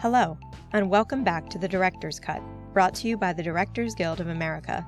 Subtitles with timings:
[0.00, 0.38] Hello,
[0.74, 2.40] and welcome back to the Director's Cut,
[2.72, 4.86] brought to you by the Directors Guild of America,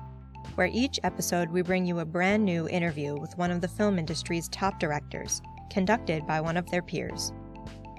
[0.55, 3.99] where each episode we bring you a brand new interview with one of the film
[3.99, 7.33] industry's top directors, conducted by one of their peers.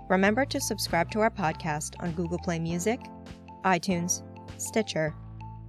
[0.09, 2.99] Remember to subscribe to our podcast on Google Play Music,
[3.63, 4.23] iTunes,
[4.57, 5.15] Stitcher,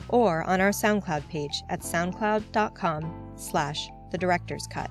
[0.07, 4.89] or on our SoundCloud page at soundcloud.com slash the director's cut.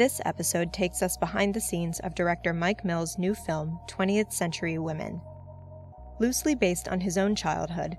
[0.00, 4.78] This episode takes us behind the scenes of director Mike Mills' new film, 20th Century
[4.78, 5.20] Women.
[6.18, 7.98] Loosely based on his own childhood,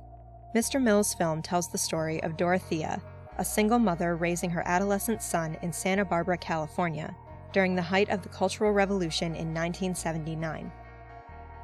[0.56, 0.82] Mr.
[0.82, 3.00] Mills' film tells the story of Dorothea,
[3.38, 7.16] a single mother raising her adolescent son in Santa Barbara, California,
[7.54, 10.72] during the height of the Cultural Revolution in 1979.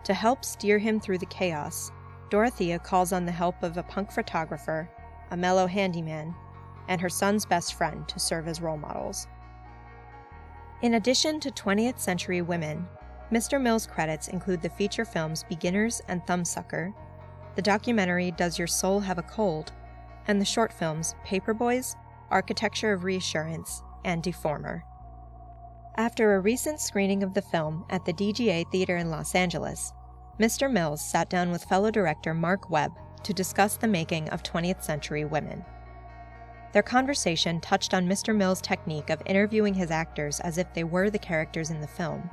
[0.04, 1.92] To help steer him through the chaos,
[2.30, 4.88] Dorothea calls on the help of a punk photographer,
[5.32, 6.36] a mellow handyman,
[6.90, 9.26] and her son's best friend to serve as role models.
[10.84, 12.88] In addition to 20th Century Women,
[13.32, 13.60] Mr.
[13.60, 16.94] Mills' credits include the feature films Beginners and Thumbsucker,
[17.56, 19.72] the documentary Does Your Soul Have a Cold,
[20.28, 21.96] and the short films Paperboys,
[22.30, 24.84] Architecture of Reassurance, and Deformer.
[25.96, 29.94] After a recent screening of the film at the DGA Theater in Los Angeles,
[30.40, 30.72] Mr.
[30.72, 32.92] Mills sat down with fellow director Marc Webb
[33.24, 35.66] to discuss the making of 20th Century Women.
[36.74, 38.36] Their conversation touched on Mr.
[38.36, 42.30] Mills' technique of interviewing his actors as if they were the characters in the film,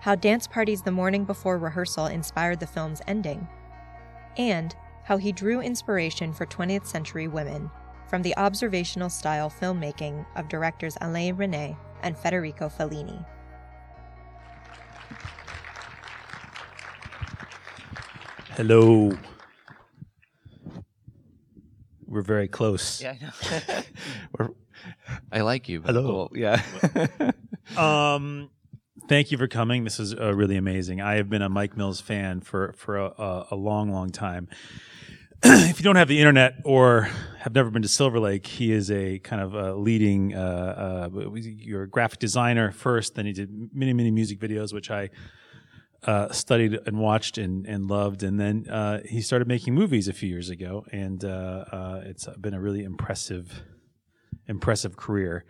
[0.00, 3.48] how dance parties the morning before rehearsal inspired the film's ending,
[4.36, 7.70] and how he drew inspiration for 20th century women
[8.06, 13.24] from the observational style filmmaking of directors Alain Resnais and Federico Fellini.
[18.56, 19.10] Hello.
[22.14, 23.02] We're very close.
[23.02, 23.82] Yeah, I know.
[24.38, 24.48] We're,
[25.32, 25.82] I like you.
[25.82, 26.28] Hello.
[26.30, 26.62] well, yeah.
[27.78, 28.50] Um,
[29.08, 29.84] thank you for coming.
[29.84, 31.00] This is uh, really amazing.
[31.00, 34.48] I have been a Mike Mills fan for for a, a, a long, long time.
[35.42, 37.08] if you don't have the internet or
[37.38, 40.34] have never been to Silver Lake, he is a kind of a leading.
[40.34, 44.90] Uh, uh, you're a graphic designer first, then he did many, many music videos, which
[44.90, 45.08] I
[46.06, 48.22] uh, studied and watched and, and loved.
[48.22, 51.28] And then uh, he started making movies a few years ago, and uh,
[51.72, 53.62] uh, it's been a really impressive,
[54.46, 55.44] impressive career.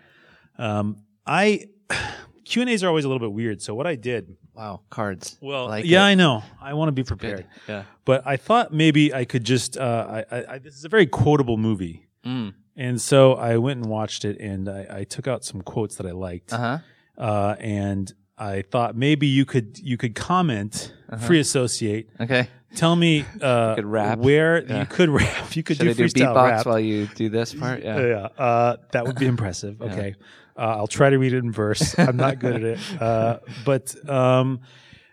[0.59, 1.67] Um, I
[2.45, 3.63] Q and A's are always a little bit weird.
[3.63, 5.39] So what I did, wow, cards.
[5.41, 6.09] well, Like yeah, it.
[6.11, 7.85] I know, I want to be prepared, Yeah.
[8.05, 9.77] but I thought maybe I could just.
[9.77, 12.07] Uh, I, I, I, this is a very quotable movie.
[12.25, 12.55] Mm.
[12.77, 16.07] And so I went and watched it, and I, I took out some quotes that
[16.07, 16.79] I liked, Uh huh.
[17.23, 22.49] uh, and I thought maybe you could you could comment, free associate, Okay.
[22.75, 23.77] Tell me uh,
[24.17, 24.81] where Yeah.
[24.81, 25.55] you could rap.
[25.55, 26.67] You could Should do I do beatbox rap.
[26.67, 27.83] while you do this part?
[27.85, 28.01] Yeah.
[28.01, 29.81] yeah, uh, that would be impressive.
[29.81, 30.17] Okay,
[30.57, 31.97] uh, I'll try to read it in verse.
[31.99, 34.61] I'm not good at it, uh, but um,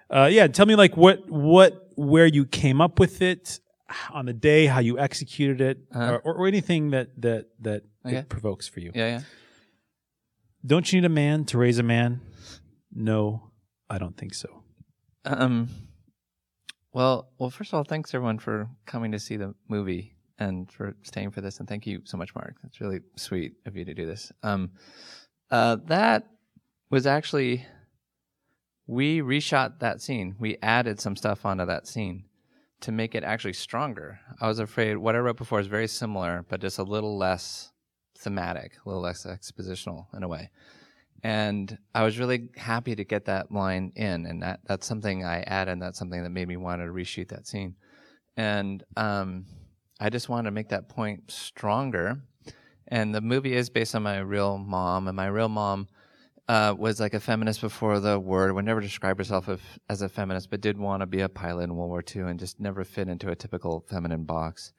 [0.09, 3.59] uh, yeah, tell me like what what where you came up with it
[4.11, 6.13] on the day, how you executed it, Uh-huh.
[6.13, 8.15] or, or, or anything that that that Okay.
[8.17, 8.91] it provokes for you.
[8.95, 9.07] Yeah.
[9.07, 9.21] Yeah.
[10.65, 12.21] Don't you need a man to raise a man?
[12.93, 13.51] No,
[13.89, 14.63] I don't think so.
[15.25, 15.69] Um.
[16.93, 17.49] Well, well.
[17.49, 21.41] First of all, thanks everyone for coming to see the movie and for staying for
[21.41, 22.55] this, and thank you so much, Mark.
[22.65, 24.31] It's really sweet of you to do this.
[24.43, 24.71] Um,
[25.49, 26.27] uh, that
[26.89, 27.65] was actually
[28.87, 30.35] we reshot that scene.
[30.39, 32.25] We added some stuff onto that scene
[32.81, 34.19] to make it actually stronger.
[34.41, 37.71] I was afraid what I wrote before is very similar, but just a little less
[38.17, 40.49] thematic, a little less expositional in a way
[41.23, 45.41] and I was really happy to get that line in, and that that's something I
[45.41, 45.73] added.
[45.73, 47.75] And that's something that made me want to reshoot that scene,
[48.37, 49.45] and um,
[49.99, 52.21] I just wanted to make that point stronger.
[52.87, 55.87] And the movie is based on my real mom, and my real mom
[56.49, 58.53] uh, was like a feminist before the word.
[58.53, 59.47] Would never describe herself
[59.87, 62.39] as a feminist, but did want to be a pilot in World War II, and
[62.39, 64.73] just never fit into a typical feminine box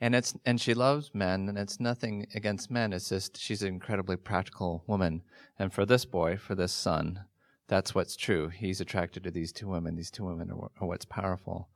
[0.00, 3.68] and it's and she loves men and it's nothing against men it's just she's an
[3.68, 5.22] incredibly practical woman.
[5.58, 7.24] And for this boy for this son
[7.68, 8.48] that's what's true.
[8.48, 9.94] He's attracted to these two women.
[9.94, 11.68] These two women are, are what's powerful.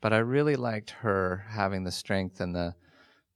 [0.00, 2.74] But i really liked her having the strength and the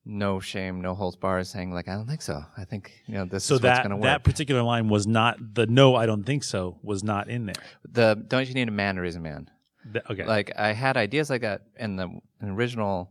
[0.09, 2.41] no shame no holds barred saying like i don't think so.
[2.57, 4.05] I think you know this So is what's going to work.
[4.05, 7.63] that particular line was not the no, I don't think so was not in there.
[7.91, 9.51] the don't you need a man to raise a man?
[9.93, 13.11] Th- okay, like I had ideas like that in the in the original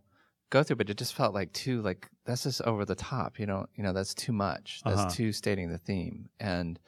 [0.50, 3.40] go through, but it just felt like too like that's just over the top.
[3.40, 4.82] You know, you know that's too much.
[4.86, 5.10] That's Uh-huh.
[5.10, 6.30] too stating the theme.
[6.40, 6.80] And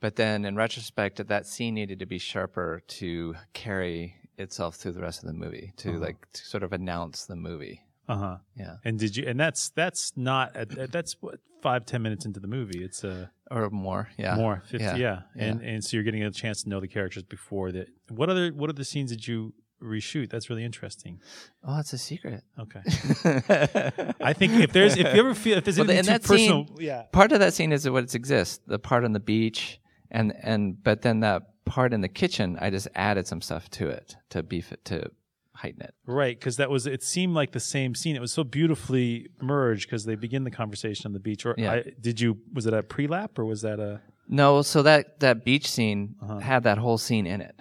[0.00, 5.00] but then in retrospect, that scene needed to be sharper to carry itself through the
[5.00, 5.98] rest of the movie, to Uh-huh.
[5.98, 7.82] like to sort of announce the movie.
[8.08, 8.36] Uh huh.
[8.56, 9.26] Yeah, And did you?
[9.26, 10.54] And that's that's not
[10.92, 12.82] that's what five ten minutes into the movie.
[12.84, 14.08] It's a or more.
[14.16, 14.84] Yeah, more fifty.
[14.84, 14.96] Yeah.
[14.96, 15.22] Yeah.
[15.36, 17.88] And and so you're getting a chance to know the characters before that.
[18.08, 19.52] What other what other scenes did you
[19.82, 20.30] reshoot?
[20.30, 21.20] That's really interesting.
[21.64, 22.42] Oh, it's a secret.
[22.58, 22.80] Okay.
[24.20, 26.66] I think if there's if you ever feel if there's Well, anything too that personal,
[26.66, 27.02] scene- yeah.
[27.12, 28.60] part of that scene is what exists.
[28.66, 29.80] The part on the beach,
[30.10, 33.88] and and but then that part in the kitchen, I just added some stuff to
[33.88, 35.10] it to beef it to
[35.54, 35.94] heighten it.
[36.06, 38.14] Right, because that was it seemed like the same scene.
[38.16, 41.44] It was so beautifully merged because they begin the conversation on the beach.
[41.44, 41.72] Or Yeah.
[41.72, 45.44] I, did you was it a pre-lap or was that a No, so that that
[45.44, 46.38] beach scene Uh-huh.
[46.38, 47.56] had that whole scene in it,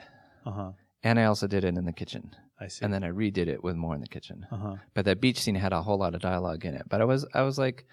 [0.46, 0.72] uh huh?
[1.08, 2.24] And I also did it in the kitchen,
[2.60, 2.84] I see.
[2.84, 4.46] and then I redid it with more in the kitchen.
[4.52, 4.76] uh huh.
[4.96, 6.86] But that beach scene had a whole lot of dialogue in it.
[6.92, 7.86] But I was I was like,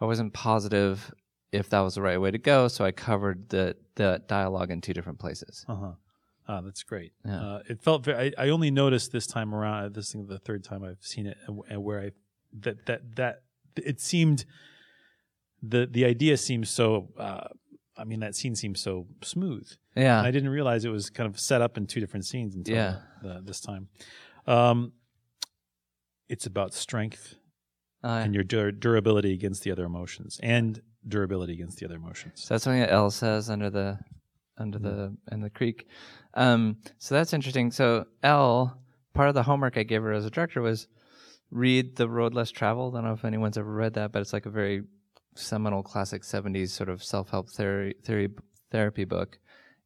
[0.00, 1.12] I wasn't positive
[1.52, 4.80] if that was the right way to go, so I covered the the dialogue in
[4.80, 5.64] two different places.
[5.68, 5.92] Uh huh.
[6.48, 7.12] Ah, that's great.
[7.24, 7.40] Yeah.
[7.40, 8.34] Uh, it felt very.
[8.38, 9.94] I, I only noticed this time around.
[9.94, 12.10] This thing the third time I've seen it, and, and where I
[12.64, 13.34] that that that
[13.76, 14.44] it seemed
[15.62, 17.08] the the idea seems so.
[17.18, 17.48] Uh,
[17.96, 19.68] I mean, that scene seems so smooth.
[19.96, 22.54] Yeah, And I didn't realize it was kind of set up in two different scenes
[22.54, 22.96] until Yeah.
[23.22, 23.88] the, this time.
[24.46, 24.92] Um,
[26.28, 27.34] it's about strength
[28.04, 32.42] Uh, and your dur- durability against the other emotions, and durability against the other emotions.
[32.42, 33.98] So that's something that Elle says under the
[34.56, 35.86] under the in the creek.
[36.34, 37.70] Um, so that's interesting.
[37.70, 38.78] So Elle,
[39.14, 40.86] part of the homework I gave her as a director was
[41.50, 42.94] read The Road Less Traveled.
[42.94, 44.82] I don't know if anyone's ever read that, but it's like a very
[45.34, 48.28] seminal classic '70s sort of self-help theory theory
[48.70, 49.38] therapy book.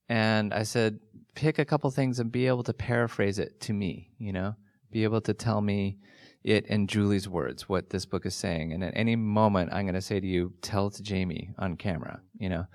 [0.09, 1.01] And I said,
[1.35, 4.11] pick a couple things and be able to paraphrase it to me.
[4.19, 4.55] You know,
[4.91, 5.99] be able to tell me
[6.43, 8.73] it in Julie's words, what this book is saying.
[8.73, 11.77] And at any moment, I'm going to say to you, tell it to Jamie on
[11.77, 12.67] camera, you know.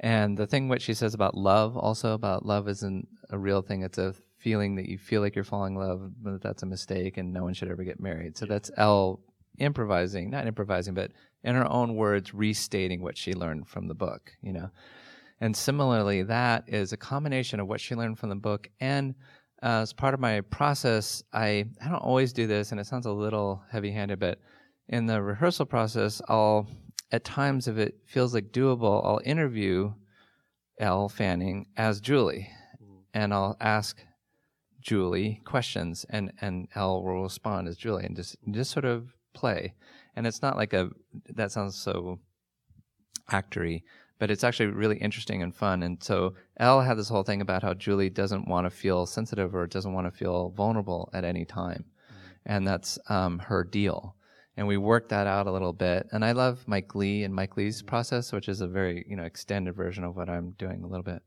[0.00, 3.82] And the thing what she says about love, also about love isn't a real thing.
[3.82, 7.16] It's a feeling that you feel like you're falling in love, but that's a mistake
[7.16, 8.36] and no one should ever get married.
[8.36, 9.20] So that's Elle
[9.58, 11.12] improvising, not improvising, but
[11.44, 14.70] in her own words, restating what she learned from the book, you know.
[15.42, 18.70] And similarly, that is a combination of what she learned from the book.
[18.78, 19.16] And
[19.60, 23.06] uh, as part of my process, I, I don't always do this, and it sounds
[23.06, 24.38] a little heavy handed, but
[24.86, 26.68] in the rehearsal process, I'll,
[27.10, 29.94] at times, if it feels like doable, I'll interview
[30.78, 32.48] Elle Fanning as Julie,
[33.12, 33.98] and I'll ask
[34.80, 39.74] Julie questions, and, and Elle will respond as Julie, and just, just sort of play.
[40.14, 40.90] And it's not like a,
[41.30, 42.20] that sounds so
[43.28, 43.82] actory,
[44.22, 45.82] but it's actually really interesting and fun.
[45.82, 49.52] And so Elle had this whole thing about how Julie doesn't want to feel sensitive
[49.52, 51.84] or doesn't want to feel vulnerable at any time,
[52.46, 54.14] and that's um, her deal.
[54.56, 56.06] And we worked that out a little bit.
[56.12, 59.24] And I love Mike Leigh and Mike Leigh's process, which is a very you know
[59.24, 61.24] extended version of what I'm doing a little bit.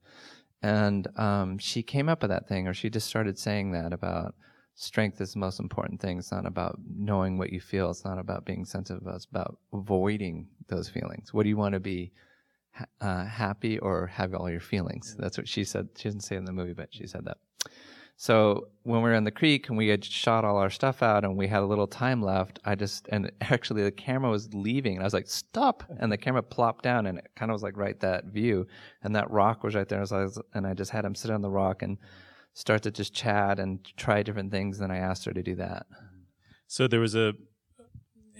[0.64, 4.36] And um, she came up with that thing, or she just started saying that about
[4.76, 6.18] strength is the most important thing.
[6.18, 7.90] It's not about knowing what you feel.
[7.90, 9.04] It's not about being sensitive.
[9.06, 11.34] It's about avoiding those feelings.
[11.34, 12.14] What do you want to be?
[12.76, 15.16] Ha- uh, happy or have all your feelings.
[15.18, 15.90] That's what she said.
[15.98, 17.38] She didn't say it in the movie, but she said that.
[18.18, 21.26] So when we were in the creek and we had shot all our stuff out
[21.26, 24.94] and we had a little time left, I just and actually the camera was leaving
[24.94, 27.64] and I was like, "Stop!" And the camera plopped down and it kind of was
[27.64, 28.68] like right that view
[29.04, 30.00] and that rock was right there.
[30.00, 31.98] And, so I, was, and I just had him sit on the rock and
[32.54, 34.80] start to just chat and try different things.
[34.80, 35.86] And I asked her to do that.
[36.68, 37.34] So there was a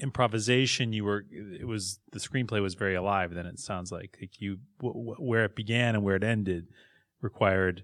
[0.02, 0.94] improvisation.
[0.94, 3.34] You were it was the screenplay was very alive.
[3.34, 6.68] Then it sounds like like you w- w- where it began and where it ended
[7.22, 7.84] required.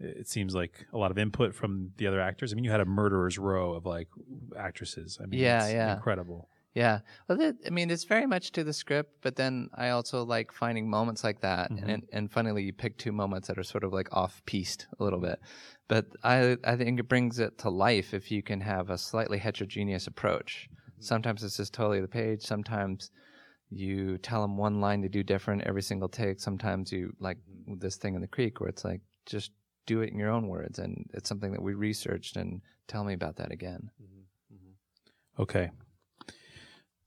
[0.00, 2.52] It seems like a lot of input from the other actors.
[2.52, 4.08] I mean, you had a murderer's row of like
[4.56, 5.18] actresses.
[5.20, 5.94] I mean, Yeah, yeah.
[5.96, 6.48] incredible.
[6.74, 7.00] Yeah.
[7.26, 10.52] Well, that, I mean, it's very much to the script, but then I also like
[10.52, 11.72] finding moments like that.
[11.72, 11.88] Mhm.
[11.88, 15.02] And and funnily, you pick two moments that are sort of like off piste a
[15.02, 15.40] little bit.
[15.88, 19.38] But I I think it brings it to life if you can have a slightly
[19.38, 20.68] heterogeneous approach.
[21.00, 22.42] Sometimes it's just totally the page.
[22.42, 23.10] Sometimes
[23.70, 26.40] you tell them one line to do different every single take.
[26.40, 27.78] Sometimes you like mm-hmm.
[27.78, 29.52] this thing in the creek where it's like just
[29.86, 32.36] do it in your own words, and it's something that we researched.
[32.36, 33.90] And tell me about that again.
[34.02, 34.54] Mm-hmm.
[34.54, 35.42] Mm-hmm.
[35.42, 35.70] Okay.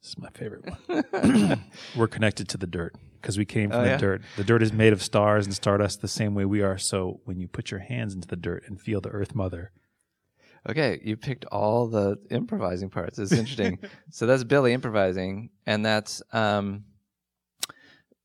[0.01, 1.61] This is my favorite one.
[1.95, 3.97] We're connected to the dirt because we came from Oh, the yeah?
[3.97, 4.21] dirt.
[4.35, 6.77] The dirt is made of stars and stardust the same way we are.
[6.77, 9.71] So when you put your hands into the dirt and feel the earth mother,
[10.69, 13.17] Okay, you picked all the improvising parts.
[13.17, 13.79] It's interesting.
[14.11, 16.85] so that's Billy improvising, and that's um,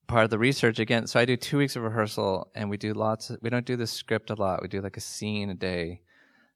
[0.07, 1.07] part of the research again.
[1.07, 3.31] So I do two weeks of rehearsal, and we do lots.
[3.31, 4.61] Of, we don't do the script a lot.
[4.61, 6.02] We do like a scene a day,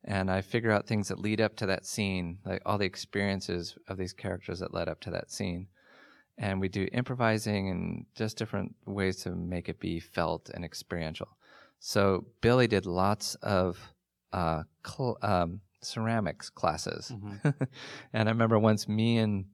[0.04, 3.78] and I figure out things that lead up to that scene, like all the experiences
[3.88, 5.68] of these characters that led up to that scene.
[6.36, 11.28] And we do improvising and just different ways to make it be felt and experiential.
[11.80, 13.78] So Billy did lots of
[14.32, 17.10] uh, cl- um, ceramics classes.
[17.14, 17.48] Mm-hmm.
[18.12, 19.46] and I remember once me and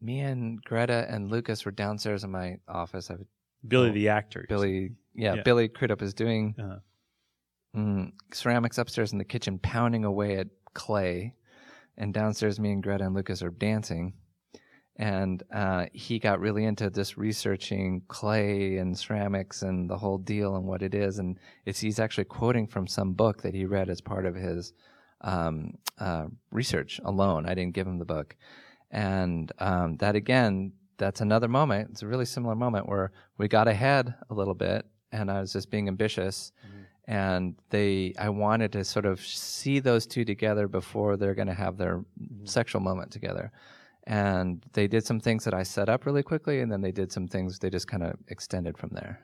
[0.00, 3.10] me and Greta and Lucas were downstairs in my office.
[3.10, 3.26] I would,
[3.66, 4.46] Billy Oh, the actor.
[4.48, 5.42] Billy, yeah, Yeah.
[5.42, 6.78] Billy Crudup is doing Uh-huh.
[7.76, 11.34] mm, ceramics upstairs in the kitchen, pounding away at clay,
[11.96, 14.12] and downstairs, me and Greta and Lucas are dancing.
[15.00, 20.56] And uh, he got really into this researching clay and ceramics and the whole deal
[20.56, 21.18] and what it is.
[21.20, 24.72] And it's he's actually quoting from some book that he read as part of his
[25.20, 27.46] um, uh, research alone.
[27.46, 28.36] I didn't give him the book,
[28.90, 31.90] and um, that again, that's another moment.
[31.92, 35.52] It's a really similar moment where we got ahead a little bit, and I was
[35.52, 36.52] just being ambitious.
[37.10, 41.54] And they i wanted to sort of see those two together before they're going to
[41.54, 42.04] have their
[42.44, 43.50] sexual moment together.
[44.06, 47.10] And they did some things that i set up really quickly and then they did
[47.10, 49.20] some things they just kind of extended from there.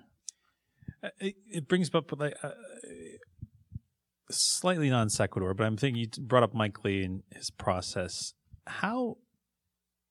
[1.03, 2.53] Uh, It, it brings up like uh,
[4.31, 8.35] slightly non sequitur, but I'm thinking you brought up Mike Leigh and his process.
[8.67, 9.19] How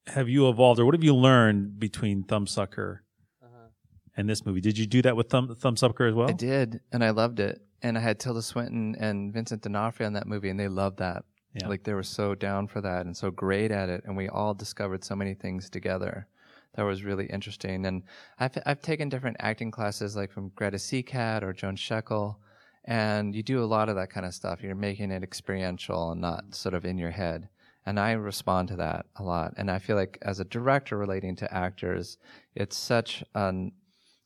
[0.08, 3.00] have you evolved, or what have you learned between Thumbsucker
[3.44, 3.68] uh-huh.
[4.16, 4.62] and this movie?
[4.62, 6.30] Did you do that with Thumb Thumbsucker as well?
[6.30, 10.14] i did and i loved it and i had tilda swinton and vincent d'onofrio in
[10.14, 11.24] that movie and they loved that
[11.56, 11.68] Yeah.
[11.68, 14.54] like they were so down for that and so great at it and we all
[14.54, 16.28] discovered so many things together
[16.76, 18.04] that was really interesting and
[18.40, 22.36] i've, I've taken different acting classes like from greta seacat or joan Scheckel
[22.86, 24.62] and you do a lot of that kind of stuff.
[24.62, 27.50] You're making it experiential and not sort of in your head.
[27.86, 29.54] And i respond to that a lot.
[29.58, 32.18] And i feel like as a director relating to actors
[32.56, 33.72] it's such an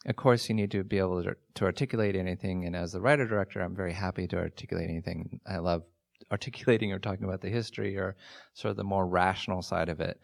[0.06, 2.66] of course you need to be able to, to articulate anything.
[2.66, 5.40] And as the writer director i'm very happy to articulate anything.
[5.46, 5.84] I love
[6.32, 8.16] articulating or talking about the history or
[8.54, 10.20] sort of the more rational side of it.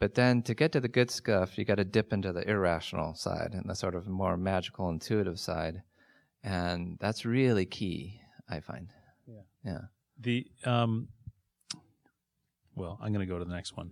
[0.00, 3.14] But then to get to the good stuff you got to dip into the irrational
[3.14, 5.82] side and the sort of more magical intuitive side
[6.42, 8.88] and that's really key i find
[9.26, 9.42] Yeah.
[9.64, 9.80] yeah
[10.20, 11.08] The um,
[12.74, 13.90] well, I'm going to go to the next one.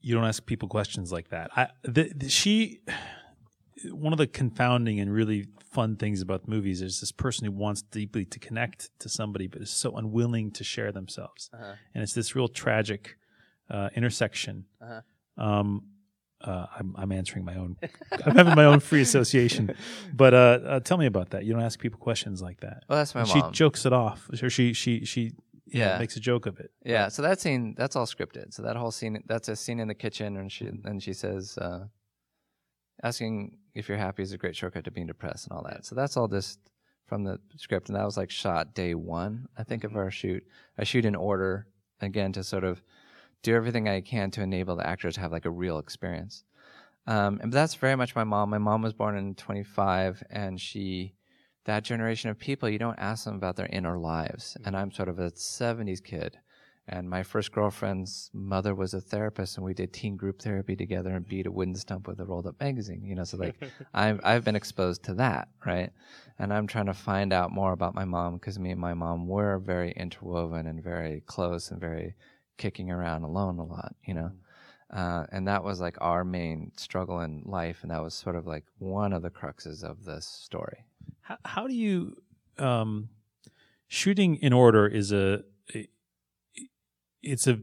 [0.00, 1.50] You don't ask people questions like that.
[1.56, 2.80] I the, the, she
[3.92, 7.82] one of the confounding and really fun things about movies is this person who wants
[7.82, 11.74] deeply to connect to somebody but is so unwilling to share themselves, Uh-huh.
[11.94, 13.16] and it's this real tragic
[13.70, 14.64] uh, intersection.
[14.80, 15.00] Uh-huh.
[15.44, 15.82] Um,
[16.42, 17.76] uh, I'm, I'm answering my own.
[18.24, 19.74] I'm having my own free association,
[20.14, 21.44] but uh, uh, tell me about that.
[21.44, 22.84] You don't ask people questions like that.
[22.88, 25.20] well that's my she mom She jokes it off, or she she she
[25.70, 25.98] you know, Yeah.
[25.98, 26.70] makes a joke of it.
[26.84, 28.54] Yeah, so that scene that's all scripted.
[28.54, 31.58] So that whole scene that's a scene in the kitchen and she and she says
[31.58, 31.86] uh
[33.02, 35.84] asking if you're happy is a great shortcut to being depressed and all that.
[35.86, 36.58] So that's all just
[37.06, 40.44] from the script and that was like shot day 1 I think of our shoot.
[40.78, 41.66] I shoot in order
[42.00, 42.82] again to sort of
[43.42, 46.44] do everything I can to enable the actors to have like a real experience.
[47.06, 48.50] Um, and that's very much my mom.
[48.50, 51.14] My mom was born in 25 and she
[51.68, 54.56] that generation of people, you don't ask them about their inner lives.
[54.64, 56.38] And I'm sort of a 70s kid.
[56.90, 61.10] And my first girlfriend's mother was a therapist, and we did teen group therapy together
[61.10, 63.04] and beat a wooden stump with a rolled up magazine.
[63.04, 63.62] You know, so like
[63.94, 65.90] I've I've been exposed to that, right?
[66.38, 69.28] And I'm trying to find out more about my mom because me and my mom
[69.28, 72.14] were very interwoven and very close and very
[72.58, 74.32] kicking around alone a lot, you know.
[74.92, 78.46] Uh, and that was like our main struggle in life, and that was sort of
[78.46, 80.84] like one of the cruxes of this story.
[81.20, 82.16] How, how do you
[82.58, 83.10] um,
[83.86, 85.42] shooting in order is a
[87.22, 87.58] it's a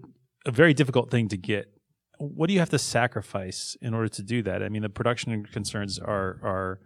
[0.46, 1.72] a very difficult thing to get.
[2.18, 4.64] What do you have to sacrifice in order to do that?
[4.64, 6.80] I mean, the production concerns are are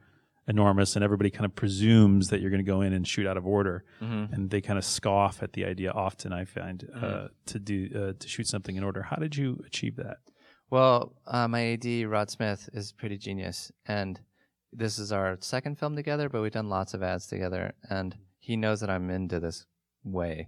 [0.49, 3.37] enormous, and everybody kind of presumes that you're going to go in and shoot out
[3.37, 4.33] of order, Mm-hmm.
[4.33, 5.91] and they kind of scoff at the idea.
[5.91, 9.01] Often, I find uh, to do uh, to shoot something in order.
[9.03, 10.17] How did you achieve that?
[10.71, 14.19] Well, uh, my AD Rod Smith is pretty genius, and
[14.73, 18.55] this is our second film together, but we've done lots of ads together, and he
[18.55, 19.65] knows that I'm into this
[20.03, 20.47] way.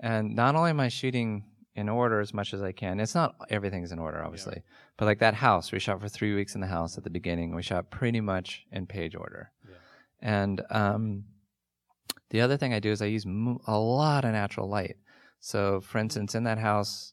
[0.00, 1.44] And not only am I shooting
[1.76, 4.62] in order as much as I can, it's not everything's in order, obviously,
[4.96, 7.54] but like that house, we shot for three weeks in the house at the beginning.
[7.54, 9.52] We shot pretty much in page order,
[10.20, 11.24] and um,
[12.30, 14.96] the other thing I do is I use mo- a lot of natural light.
[15.38, 17.12] So, for instance, in that house,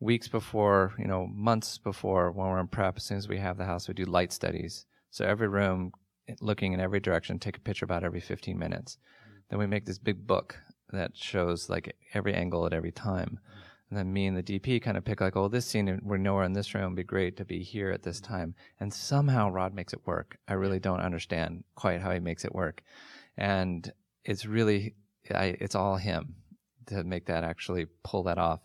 [0.00, 3.56] weeks before, you know, months before when we're in prep, as soon as we have
[3.56, 4.86] the house, we do light studies.
[5.10, 5.92] So every room,
[6.28, 8.98] eh, looking in every direction, take a picture about every 15 minutes.
[8.98, 9.42] Mm.
[9.50, 10.58] Then we make this big book
[10.92, 13.38] that shows like every angle at every time.
[13.38, 13.62] Mm.
[13.90, 16.44] And then me and the DP kind of pick like, oh, this scene, we're nowhere
[16.44, 16.84] in this room.
[16.84, 18.54] It'd be great to be here at this time.
[18.78, 20.38] And somehow Rod makes it work.
[20.46, 22.82] I really don't understand quite how he makes it work.
[23.36, 23.92] And
[24.24, 24.94] it's really,
[25.34, 26.36] I, it's all him
[26.86, 28.60] to make that actually pull that off.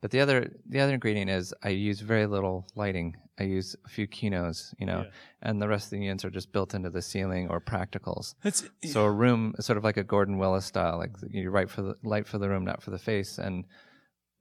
[0.00, 3.16] But the other the other ingredient is I use very little lighting.
[3.38, 5.10] I use a few kinos, you know, Yeah.
[5.42, 8.34] and the rest of the units are just built into the ceiling or practicals.
[8.42, 11.70] That's So a room is sort of like a Gordon Willis style, like you write
[11.70, 13.38] for the light for the room, not for the face.
[13.38, 13.64] And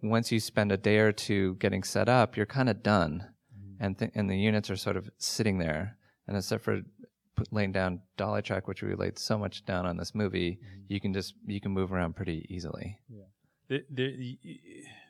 [0.04, 3.84] once you spend a day or two getting set up, you're kind of done, mm-hmm.
[3.84, 5.98] and th- and the units are sort of sitting there.
[6.28, 6.82] And except for
[7.36, 10.82] put, laying down dolly track, which we laid so much down on this movie, mm-hmm.
[10.88, 13.00] you can just you can move around pretty easily.
[13.70, 14.12] there, there,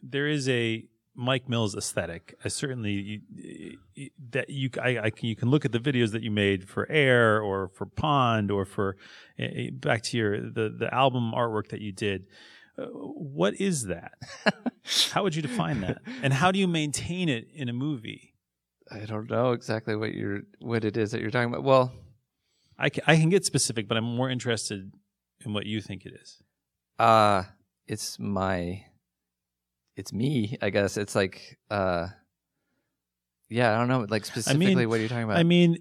[0.01, 0.85] there is a
[1.15, 2.35] Mike Mills aesthetic.
[2.43, 3.21] I certainly you,
[3.93, 6.67] you- that you I, I can you can look at the videos that you made
[6.67, 8.97] for Air or for Pond or for
[9.38, 12.25] eh, eh back to your the the album artwork that you did.
[12.77, 14.13] Uh, what is that?
[15.12, 16.00] how would you define that?
[16.24, 18.34] And how do you maintain it in a movie?
[18.92, 21.63] I don't know exactly what you're what it is that you're talking about.
[21.63, 21.92] Well,
[22.77, 24.92] I can, I can get specific, but I'm more interested
[25.46, 26.42] in what you think it is.
[27.00, 27.44] uh
[27.88, 28.84] it's my
[29.96, 30.98] it's me, I guess.
[30.98, 32.08] It's like uh
[33.50, 35.38] yeah, I don't know, like specifically what you're you talking about?
[35.38, 35.77] I mean,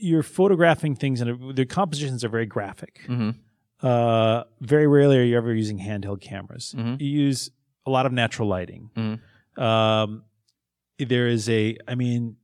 [0.00, 3.00] you're photographing things, and the compositions are very graphic.
[3.06, 3.30] hmm
[3.82, 6.74] Uh, very rarely are you ever using handheld cameras.
[6.76, 7.00] Mhm.
[7.00, 7.50] You use
[7.86, 8.90] a lot of natural lighting.
[8.96, 9.60] Mhm.
[9.62, 10.24] Um,
[10.98, 12.36] there is a, I mean,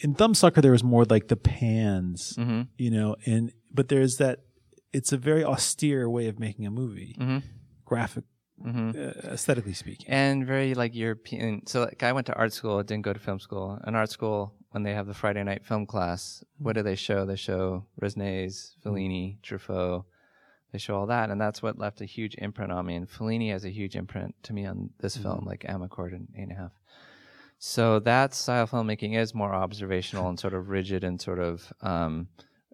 [0.00, 4.40] in Thumbsucker there was more like the pans, hmm you know, and but there's that.
[4.92, 7.38] It's a very austere way of making a movie, hmm
[7.84, 8.24] graphic,
[8.62, 10.06] hmm uh, aesthetically speaking.
[10.08, 11.66] and very like European.
[11.66, 13.78] So like I went to art school, I didn't go to film school.
[13.86, 17.26] In art school, when they have the Friday night film class, what do they show?
[17.26, 20.04] They show Resnais, Fellini, Truffaut.
[20.72, 22.96] They show all that, and that's what left a huge imprint on me.
[22.96, 26.42] And Fellini has a huge imprint to me on this film, like Amarcord and Eight
[26.42, 26.72] and a Half.
[27.58, 31.72] So that style of filmmaking is more observational and sort of rigid and sort of
[31.80, 32.28] um,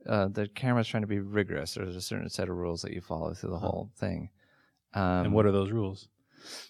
[0.08, 1.74] uh, the camera's trying to be rigorous.
[1.74, 4.30] There's a certain set of rules that you follow through the whole thing.
[4.94, 6.08] Um, and what are those rules?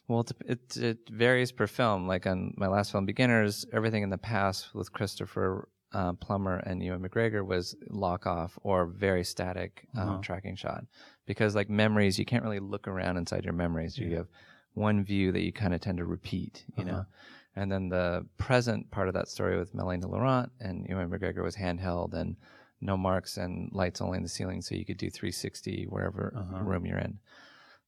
[0.08, 2.06] well, it, it, it varies per film.
[2.06, 6.82] Like on my last film, Beginners, everything in the past with Christopher uh, Plummer and
[6.82, 10.18] Ewan McGregor was lock off or very static um, Uh-huh.
[10.22, 10.84] tracking shot.
[11.26, 13.96] Because like memories, you can't really look around inside your memories.
[13.98, 14.28] You have
[14.74, 17.04] one view that you kind of tend to repeat, you know.
[17.56, 21.54] And then the present part of that story with Melanie Laurent and Ewan McGregor was
[21.56, 22.36] handheld and
[22.80, 26.64] no marks and lights only in the ceiling, so you could do 360 wherever Uh-huh.
[26.64, 27.18] room you're in.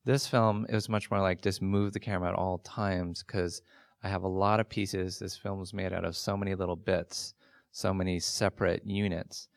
[0.05, 3.63] This film, it was much more like just move the camera at all times because
[4.03, 5.19] I have a lot of pieces.
[5.19, 7.33] This film was made out of so many little bits,
[7.75, 9.49] so many separate units.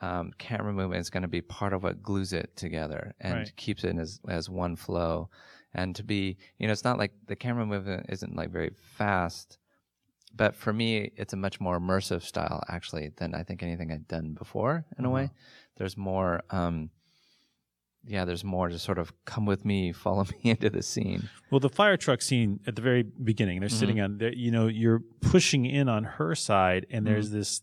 [0.00, 3.56] Um, camera movement is going to be part of what glues it together and Right.
[3.56, 5.28] keeps it as, as one flow.
[5.74, 9.58] And to be, you know, it's not like the camera movement isn't like very fast,
[10.36, 14.06] but for me, it's a much more immersive style actually than I think anything I'd
[14.06, 15.30] done before in a way.
[15.76, 16.90] There's more, um,
[18.06, 21.28] yeah, there's more to sort of come with me, follow me into the scene.
[21.50, 24.32] Well, the fire truck scene at the very beginning, they're sitting on, there.
[24.32, 27.62] you know, you're pushing in on her side, and there's this.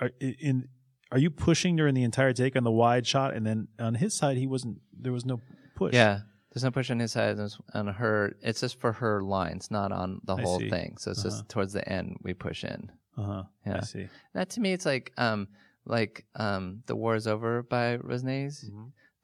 [0.00, 0.68] Are, in,
[1.10, 4.14] are you pushing during the entire take on the wide shot, and then on his
[4.14, 4.80] side, he wasn't.
[4.98, 5.40] There was no
[5.74, 5.94] push.
[5.94, 6.20] Yeah.
[6.52, 7.38] There's no push on his side.
[7.38, 8.36] There's on her.
[8.42, 10.68] It's just for her lines, not on the I whole see.
[10.68, 10.96] thing.
[10.98, 12.90] So it's just towards the end we push in.
[13.16, 13.42] Uh huh.
[13.66, 13.76] Yeah.
[13.78, 14.08] I see.
[14.34, 15.48] That to me, it's like um
[15.86, 18.64] like um the war is over by Resnais.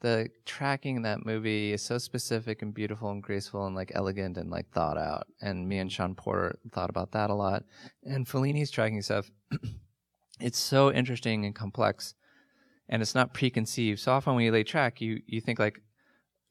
[0.00, 4.36] The tracking in that movie is so specific and beautiful and graceful and like elegant
[4.36, 5.26] and like thought out.
[5.40, 7.64] And me and Sean Porter thought about that a lot.
[8.04, 9.30] And Fellini's tracking stuff,
[10.40, 12.14] it's so interesting and complex,
[12.88, 13.98] and it's not preconceived.
[13.98, 15.80] So often when you lay track, you you think like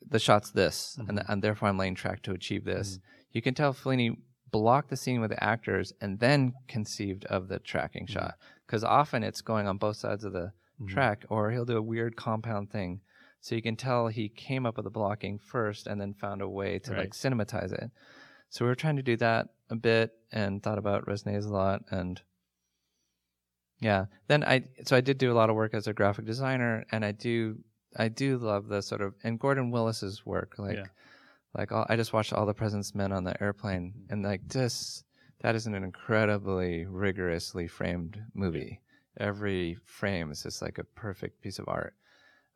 [0.10, 1.31] the shot's this, and, mm-hmm.
[1.31, 2.93] and therefore I'm laying track to achieve this.
[2.93, 3.01] Mm-hmm.
[3.31, 4.17] You can tell Fellini
[4.51, 8.13] blocked the scene with the actors and then conceived of the tracking mm-hmm.
[8.13, 10.51] shot because often it's going on both sides of the
[10.88, 13.01] track, or he'll do a weird compound thing.
[13.47, 16.49] So you can tell he came up with the blocking first and then found a
[16.49, 17.89] way to like cinematize it.
[18.49, 21.83] So we were trying to do that a bit and thought about Resnais a lot
[21.89, 22.21] and
[23.79, 24.07] yeah.
[24.27, 27.05] Then I so I did do a lot of work as a graphic designer and
[27.05, 27.57] I do
[27.95, 30.88] I do love the sort of and Gordon Willis's work like Yeah.
[31.53, 34.13] like all, I just watched All the President's Men on the airplane mm-hmm.
[34.13, 35.05] and like this
[35.39, 38.81] that is an incredibly rigorously framed movie.
[39.17, 41.93] Every frame is just like a perfect piece of art.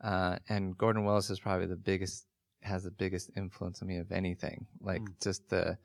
[0.03, 2.25] Uh, and Gordon Willis is probably the biggest
[2.63, 4.67] has the biggest influence on me of anything.
[4.79, 5.77] Like just the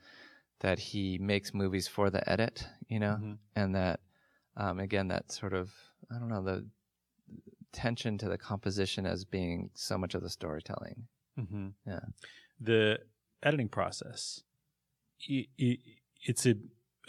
[0.61, 3.39] that he makes movies for the edit, you know, Mhm.
[3.55, 4.01] and that
[4.57, 5.71] um, again that sort of
[6.11, 6.67] I don't know the
[7.73, 11.09] tension to the composition as being so much of the storytelling.
[11.39, 11.69] Mm-hmm.
[11.87, 12.01] Yeah.
[12.61, 13.01] The
[13.43, 14.43] editing process.
[15.31, 15.79] i- i-
[16.23, 16.55] It's a.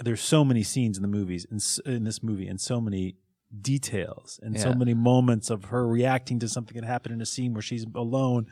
[0.04, 1.60] There's so many scenes in the movies in,
[1.92, 3.16] in this movie, and so many
[3.62, 7.54] details, and so many moments of her reacting to something that happened in a scene
[7.54, 8.48] where she's alone,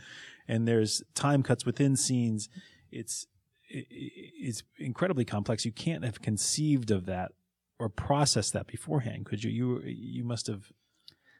[0.47, 2.49] and there's time cuts within scenes.
[2.91, 3.27] It's
[3.73, 5.65] i- i- is incredibly complex.
[5.65, 7.31] You can't have conceived of that
[7.79, 9.51] or processed that beforehand, could you?
[9.51, 10.71] You you must have.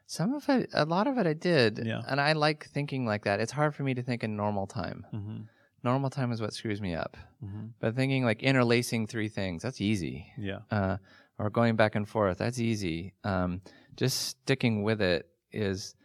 [0.08, 2.04] Some of it, a lot of it, I did, Yeah.
[2.08, 3.40] and I like thinking like that.
[3.40, 5.04] It's hard for me to think in normal time.
[5.12, 5.38] Mm-hmm,
[5.84, 7.18] Normal time is what screws me up.
[7.44, 7.68] mm-hmm.
[7.80, 10.28] But thinking like interlacing three things, that's easy.
[10.38, 10.60] Yeah.
[10.70, 10.98] uh,
[11.38, 12.38] or going back and forth.
[12.38, 13.14] That's easy.
[13.24, 13.62] Um,
[13.96, 15.96] just sticking with it is,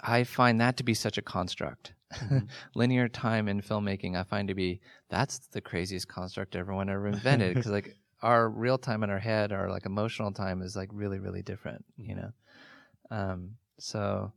[0.00, 1.94] I find that to be such a construct.
[2.74, 7.54] Linear time in filmmaking, I find to be that's the craziest construct everyone ever invented.
[7.54, 11.18] Because like our real time in our head, our like emotional time is like really,
[11.18, 11.84] really different.
[11.96, 12.30] You know.
[13.12, 14.32] Um, so,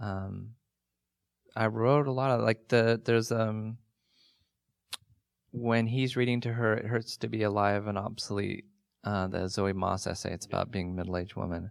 [0.00, 0.50] um,
[1.56, 3.78] I wrote a lot of like the there's um
[5.52, 8.64] when he's reading to her, it hurts to be alive and obsolete.
[9.02, 10.30] Uh, the Zoe Moss essay.
[10.32, 11.70] It's about being a middle-aged woman,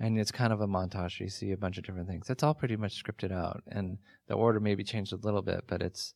[0.00, 1.20] and it's kind of a montage.
[1.20, 2.28] You see a bunch of different things.
[2.28, 5.82] It's all pretty much scripted out, and the order maybe changed a little bit, but
[5.82, 6.14] it's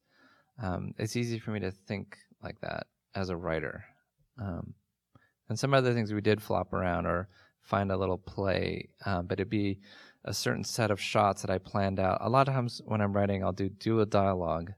[0.60, 3.84] um, it's easy for me to think like that as a writer.
[4.40, 4.74] Um,
[5.48, 7.28] and some other things we did flop around or
[7.62, 9.78] find a little play, um, but it'd be
[10.24, 12.18] a certain set of shots that I planned out.
[12.20, 14.72] A lot of times when I'm writing, I'll do do a dialogue,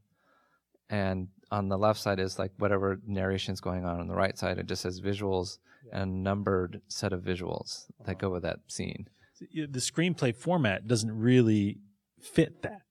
[0.91, 3.99] and on the left side is like whatever narration's going on.
[3.99, 5.57] On the right side, it just says visuals
[5.93, 9.09] a numbered set of visuals that go with that scene.
[9.55, 11.79] The screenplay format doesn't really
[12.21, 12.83] fit that.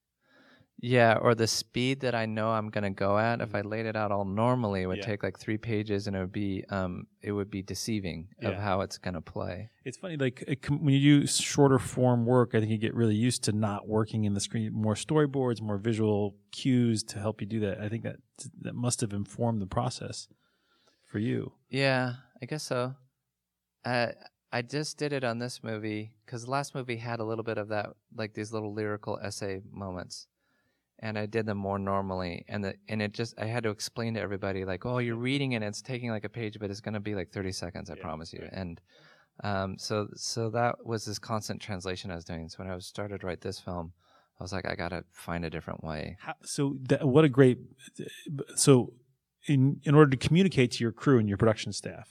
[0.81, 3.41] Yeah, or the speed that I know I'm gonna go at.
[3.41, 5.05] If I laid it out all normally, it would Yeah.
[5.05, 8.79] take like three pages, and it would be um, it would be deceiving of how
[8.79, 9.69] it's gonna play.
[9.83, 13.15] It's funny, like it when you do shorter form work, I think you get really
[13.15, 17.47] used to not working in the screen, more storyboards, more visual cues to help you
[17.47, 17.81] do that.
[17.81, 18.15] I think that
[18.61, 20.29] that must have informed the process
[21.11, 21.51] for you.
[21.69, 22.95] Yeah, I guess so.
[23.85, 24.07] Uh,
[24.51, 27.57] I just did it on this movie because the last movie had a little bit
[27.57, 30.27] of that, like these little lyrical essay moments,
[30.99, 32.45] and I did them more normally.
[32.47, 35.51] And the and it just I had to explain to everybody like, oh, you're reading
[35.51, 37.95] it, and it's taking like a page, but it's gonna be like 30 seconds, I
[37.95, 38.41] Yeah, promise you.
[38.41, 38.53] right.
[38.53, 38.81] And
[39.43, 42.49] um, so so that was this constant translation I was doing.
[42.49, 43.93] So when I was started to write this film,
[44.39, 46.17] I was like, I gotta find a different way.
[46.19, 47.59] How, so that, what a great
[48.55, 48.93] so
[49.45, 52.09] in in order to communicate to your crew and your production staff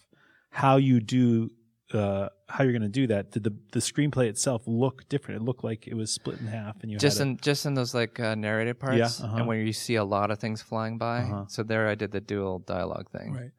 [0.50, 1.50] how you do
[1.94, 5.40] uh, how you're going to do that did the the screenplay itself look different?
[5.40, 7.66] It looked like it was split in half and you just had a, in just
[7.66, 9.36] in those like uh, narrated parts Yeah, uh-huh.
[9.38, 11.20] and where you see a lot of things flying by.
[11.20, 11.44] Uh-huh.
[11.48, 13.32] so there i did the dual dialogue thing.
[13.32, 13.50] Right.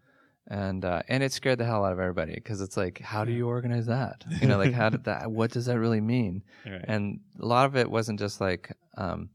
[0.52, 3.32] And uh, and it scared the hell out of everybody because it's like how do
[3.32, 4.24] you organize that?
[4.42, 6.44] You know like how did that what does that really mean?
[6.66, 6.84] Right.
[6.88, 9.30] And a lot of it wasn't just like um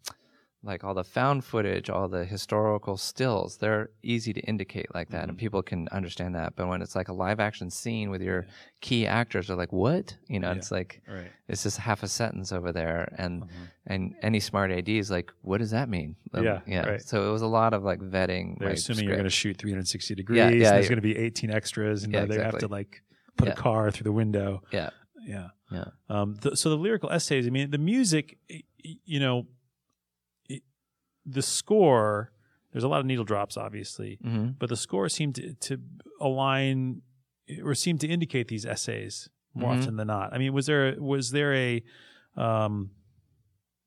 [0.65, 5.23] like all the found footage all the historical stills they're easy to indicate like that
[5.23, 5.29] Mm-hmm.
[5.31, 8.47] and people can understand that but when it's like a live action scene with your
[8.81, 10.57] key actors they're like what you know Yeah.
[10.57, 13.67] it's like right it's just half a sentence over there and Uh-huh.
[13.87, 16.17] and any smart AD is like, what does that mean?
[16.33, 16.87] Um, Yeah, yeah.
[16.87, 17.03] right.
[17.03, 18.59] So it was a lot of like vetting.
[18.59, 20.89] they're assuming you're going to shoot 360 degrees yeah, and there's yeah.
[20.89, 23.03] going to be 18 extras and Yeah, they have to like
[23.37, 23.53] put Yeah.
[23.55, 24.91] a car through the window Yeah,
[25.27, 25.85] yeah yeah.
[26.09, 28.39] Um, the, so the lyrical essays, I mean, the music,
[29.05, 29.47] you know,
[31.27, 32.31] the score.
[32.73, 35.79] There's a lot of needle drops, obviously, hmm but the score seemed to, to
[36.21, 37.03] align
[37.63, 39.79] or seemed to indicate these essays more Mhm.
[39.81, 40.33] often than not.
[40.33, 41.83] I mean, was there was there a
[42.37, 42.91] um,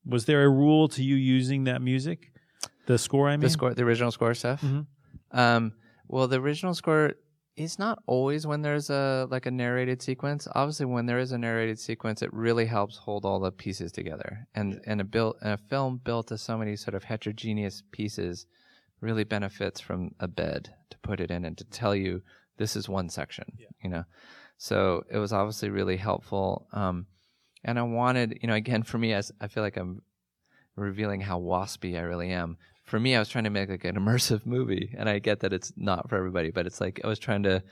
[0.06, 2.32] was there a rule to you using that music,
[2.86, 3.28] the score?
[3.28, 4.62] I mean, The score, the original score stuff.
[4.62, 4.86] Mhm.
[5.32, 5.72] Um,
[6.06, 7.12] well, the original score
[7.58, 10.46] is not always when there's a like a narrated sequence.
[10.54, 14.46] Obviously, when there is a narrated sequence, it really helps hold all the pieces together.
[14.54, 18.46] And and a built and a film built of so many sort of heterogeneous pieces
[19.00, 22.22] really benefits from a bed to put it in and to tell you
[22.56, 23.44] this is one section.
[23.82, 24.04] You know,
[24.56, 26.68] so it was obviously really helpful.
[26.72, 27.06] Um,
[27.64, 30.02] and I wanted, you know, again for me, as I feel like I'm
[30.76, 32.56] revealing how waspy I really am.
[32.88, 35.52] For me, I was trying to make like an immersive movie, and I get that
[35.52, 37.62] it's not for everybody, but it's like I was trying to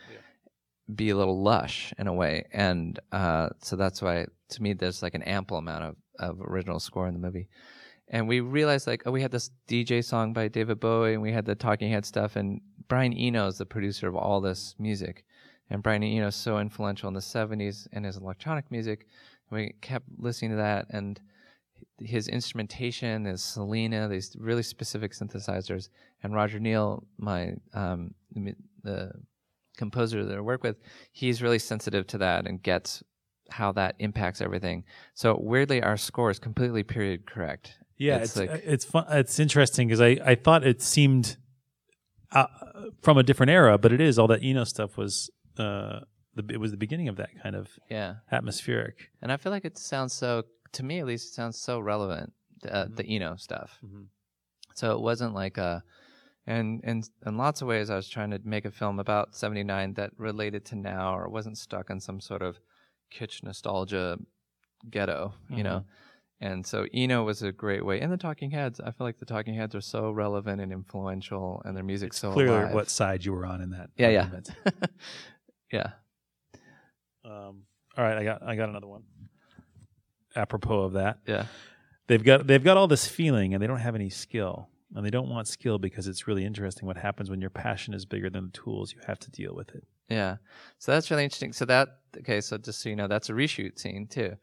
[0.95, 5.03] be a little lush in a way, and uh, so that's why to me there's
[5.03, 7.49] like an ample amount of, of original score in the movie.
[8.09, 11.33] And we realized like oh we had this DJ song by David Bowie, and we
[11.33, 15.25] had the Talking Head stuff, and Brian Eno is the producer of all this music,
[15.71, 19.07] and Brian Eno is so influential in the '70s in his electronic music.
[19.49, 21.19] We kept listening to that and
[21.99, 25.89] his instrumentation is Solina, these really specific synthesizers,
[26.23, 28.15] and Roger Neill, my um,
[28.83, 29.13] the,
[29.77, 30.77] composer that I work with,
[31.13, 33.03] he's really sensitive to that and gets
[33.51, 34.85] how that impacts everything.
[35.15, 37.79] So weirdly, our score is completely period correct.
[37.99, 39.05] Yeah, It's it's like- it's fun.
[39.11, 41.37] It's interesting because I I thought it seemed
[42.33, 42.47] uh,
[43.03, 45.31] from a different era, but it is all that Eno stuff was.
[45.59, 46.01] Uh,
[46.35, 49.09] the, it was the beginning of that kind of Yeah, atmospheric.
[49.23, 50.43] and I feel like it sounds so,
[50.77, 52.33] to me at least, it sounds so relevant.
[52.69, 53.79] Uh, The Eno stuff.
[53.85, 54.07] Mhm.
[54.75, 55.83] So it wasn't like a,
[56.49, 59.95] And in in lots of ways, I was trying to make a film about '79
[59.95, 62.59] that related to now, or wasn't stuck in some sort of
[63.11, 64.17] kitsch nostalgia
[64.89, 65.85] ghetto, you know.
[66.41, 68.01] And so Eno was a great way.
[68.03, 71.63] And the Talking Heads, I feel like the Talking Heads are so relevant and influential,
[71.65, 72.75] and their music's so Clearly, alive.
[72.75, 73.89] what side you were on in that.
[73.97, 74.29] Yeah, yeah.
[75.73, 75.91] yeah.
[77.25, 77.65] Um,
[77.97, 79.03] all right, I got I got another one.
[80.37, 81.47] Apropos of that, Yeah.
[82.07, 85.11] they've got they've got all this feeling and they don't have any skill, and they
[85.11, 88.47] don't want skill because it's really interesting what happens when your passion is bigger than
[88.47, 89.85] the tools you have to deal with it.
[90.09, 90.37] Yeah.
[90.79, 91.53] So that's really interesting.
[91.53, 94.37] So that okay, so just so you know, that's a reshoot scene too.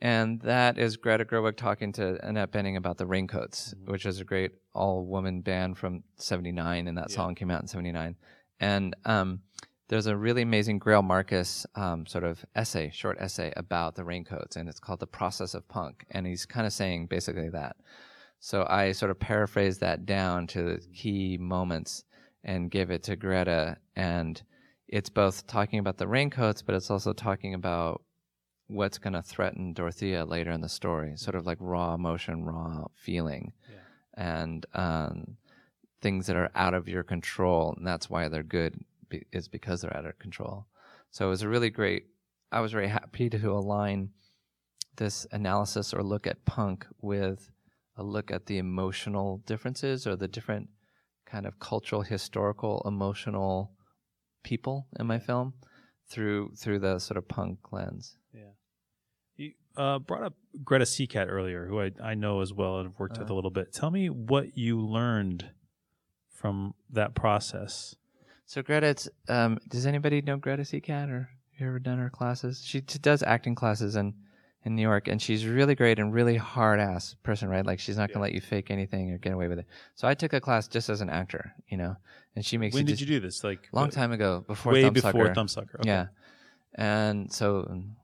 [0.00, 4.24] And that is Greta Gerwig talking to Annette Bening about the Raincoats, which is a
[4.24, 8.14] great all woman band from seventy nine and that song came out in seventy nine.
[8.60, 9.40] And um
[9.88, 14.56] there's a really amazing Greil Marcus um, sort of essay, short essay about the raincoats,
[14.56, 16.04] and it's called The Process of Punk.
[16.10, 17.76] And he's kind of saying basically that.
[18.40, 22.04] So I sort of paraphrase that down to the key moments
[22.44, 23.78] and give it to Greta.
[23.96, 24.40] And
[24.86, 28.02] it's both talking about the raincoats, but it's also talking about
[28.68, 32.84] what's going to threaten Dorothea later in the story, sort of like raw emotion, raw
[32.94, 33.52] feeling,
[34.14, 35.36] and um,
[36.02, 37.74] things that are out of your control.
[37.76, 40.66] And that's why they're good, be- is because they're out of control.
[41.10, 42.06] So it was a really great,
[42.52, 44.10] I was very happy to align
[44.96, 47.50] this analysis or look at punk with
[47.96, 50.68] a look at the emotional differences or the different
[51.26, 53.72] kind of cultural, historical, emotional
[54.42, 55.54] people in my film
[56.08, 58.16] through through the sort of punk lens.
[58.32, 58.52] Yeah.
[59.36, 62.98] You uh, brought up Greta Seacat earlier, who I, I know as well and have
[62.98, 63.72] worked with a little bit.
[63.72, 65.50] Tell me what you learned
[66.30, 67.94] from that process.
[68.48, 72.08] So Greta, it's, um, does anybody know Greta Seacat or have you ever done her
[72.08, 72.62] classes?
[72.64, 74.14] She t- does acting classes in
[74.64, 77.64] in New York, and she's really great and really hard ass person, right?
[77.64, 79.66] Like she's not gonna let you fake anything or get away with it.
[79.96, 81.94] So I took a class just as an actor, you know,
[82.34, 83.44] and she makes When you did you do this?
[83.44, 84.94] Like long time ago before way Thumbsucker.
[84.94, 85.80] before Thumbsucker.
[85.80, 85.88] Okay.
[85.88, 86.06] Yeah.
[86.74, 87.96] And so um,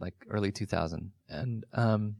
[0.00, 2.16] like early 2000 and um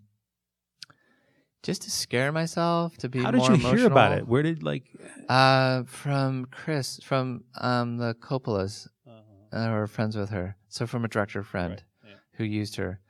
[1.66, 3.74] just to scare myself to be How did you emotional.
[3.74, 4.28] hear about it?
[4.28, 4.84] Where did like?
[5.28, 7.26] Uh from Chris from
[7.68, 10.56] um the Coppolas Uh, uh, or friends with her.
[10.68, 12.18] So from a director friend Right, yeah.
[12.36, 13.00] who used her.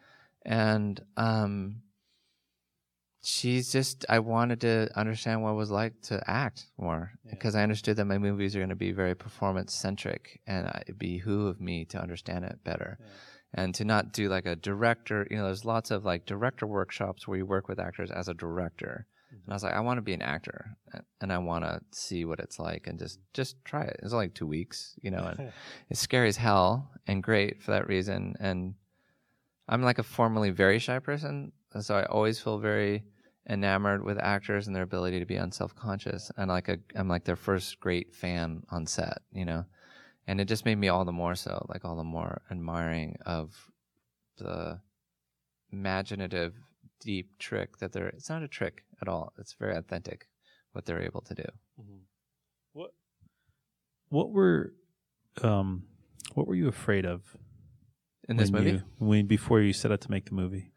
[0.45, 0.95] And
[1.29, 1.83] um
[3.23, 7.63] she's just I wanted to understand what it was like to act more because I
[7.63, 11.85] understood that my movies are going to be very performance centric and it behooved me
[11.87, 12.99] to understand it better.
[13.55, 17.27] And to not do like a director, you know, there's lots of like director workshops
[17.27, 19.07] where you work with actors as a director.
[19.31, 20.77] And I was like, I want to be an actor
[21.21, 24.01] and I want to see what it's like and just, just try it.
[24.03, 25.53] It's only two weeks, you know, and
[25.91, 28.35] it's scary as hell and great for that reason.
[28.41, 28.75] And
[29.69, 31.53] I'm like a formerly very shy person.
[31.73, 33.05] and So I always feel very
[33.49, 37.37] enamored with actors and their ability to be unself-conscious and like a, I'm like their
[37.37, 39.65] first great fan on set, you know,
[40.27, 43.53] and it just made me all the more so, like all the more admiring of
[44.39, 44.81] the
[45.73, 46.55] imaginative,
[47.01, 49.33] deep trick that they're, it's not a trick at all.
[49.39, 50.27] It's very authentic
[50.73, 51.45] what they're able to do.
[52.73, 52.91] What
[54.09, 54.73] what were
[55.43, 55.85] um
[56.35, 57.23] what were you afraid of
[58.29, 58.73] In this movie?
[58.73, 60.73] you- when before you set out to make the movie?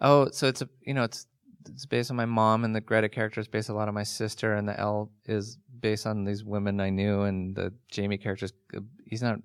[0.00, 1.26] Oh, so it's a you know it's
[1.68, 4.02] it's based on my mom and the Greta character is based a lot on my
[4.02, 8.44] sister and the Elle is based on these women I knew and the Jamie character
[8.44, 8.52] is
[9.06, 9.38] he's not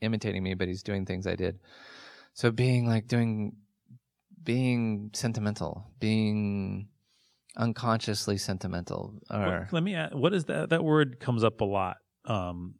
[0.00, 1.58] imitating me but he's doing things I did.
[2.34, 3.56] So being like doing
[4.42, 6.88] being sentimental, being
[7.56, 11.96] unconsciously sentimental or let me ask, what is that that word comes up a lot.
[12.24, 12.74] Um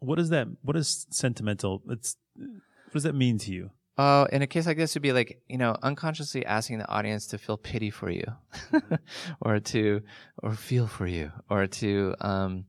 [0.00, 1.82] what is that what is sentimental?
[1.88, 3.70] It's what does that mean to you?
[4.00, 7.26] Oh, in a case like this, would be like you know unconsciously asking the audience
[7.28, 8.24] to feel pity for you,
[9.40, 10.02] or to
[10.40, 12.66] or feel for you, or to um,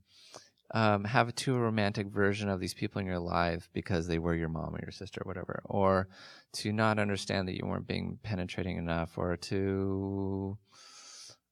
[0.71, 4.35] um, have a too romantic version of these people in your life because they were
[4.35, 6.07] your mom or your sister or whatever, or
[6.53, 10.57] to not understand that you weren't being penetrating enough, or to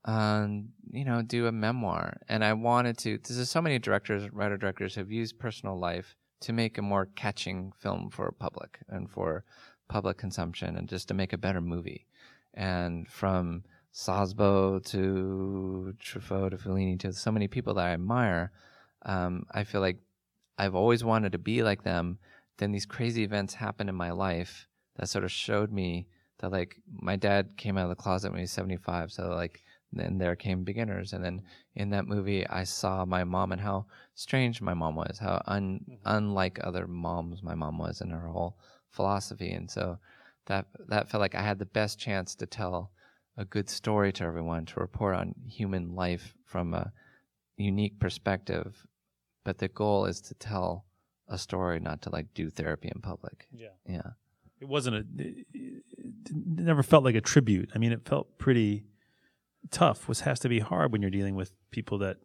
[0.05, 2.17] um, you know do a memoir.
[2.29, 3.17] And I wanted to.
[3.17, 7.71] There's so many directors, writer directors, have used personal life to make a more catching
[7.79, 9.43] film for public and for
[9.87, 12.05] public consumption and just to make a better movie.
[12.53, 18.51] And from Sosbo to Truffaut to Fellini to so many people that I admire,
[19.05, 19.97] um, I feel like
[20.57, 22.19] I've always wanted to be like them.
[22.57, 26.07] Then these crazy events happened in my life that sort of showed me
[26.39, 29.11] that like my dad came out of the closet when he was 75.
[29.11, 29.61] So like
[29.93, 31.13] then there came beginners.
[31.13, 31.41] And then
[31.75, 35.79] in that movie, I saw my mom and how strange my mom was, how un,
[36.05, 38.57] unlike other moms my mom was and her whole
[38.89, 39.51] philosophy.
[39.51, 39.97] And so
[40.47, 42.91] that, that felt like I had the best chance to tell
[43.37, 46.91] a good story to everyone, to report on human life from a
[47.57, 48.85] unique perspective,
[49.43, 50.85] but the goal is to tell
[51.27, 53.47] a story, not to like do therapy in public.
[53.51, 53.69] Yeah.
[53.87, 54.11] Yeah.
[54.59, 55.05] It wasn't a.
[55.17, 55.83] It, it
[56.33, 57.69] never felt like a tribute.
[57.75, 58.85] I mean, it felt pretty
[59.71, 60.07] tough.
[60.07, 62.17] Which has to be hard when you're dealing with people that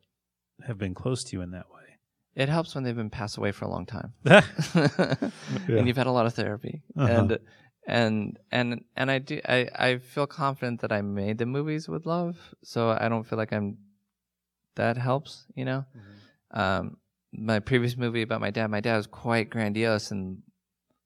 [0.67, 1.99] have been close to you in that way.
[2.35, 4.41] It helps when they've been passed away for a long time, Yeah.
[5.69, 7.13] and you've had a lot of therapy, Uh-huh.
[7.13, 7.39] and
[7.87, 12.07] and and and I do I I feel confident that I made the movies with
[12.07, 13.77] love, so I don't feel like I'm.
[14.77, 15.85] That helps, you know.
[16.51, 16.97] Um,
[17.33, 20.43] my previous movie about my dad, my dad was quite grandiose and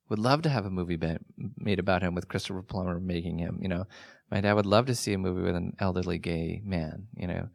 [0.09, 1.19] would love to have a movie ba-
[1.57, 3.59] made about him with Christopher Plummer making him.
[3.61, 3.87] You know,
[4.31, 7.07] my dad would love to see a movie with an elderly gay man.
[7.15, 7.49] You know,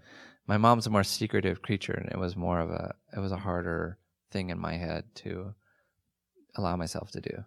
[0.47, 3.37] my mom's a more secretive creature, and it was more of a it was a
[3.37, 3.99] harder
[4.31, 5.55] thing in my head to
[6.57, 7.45] allow myself to do.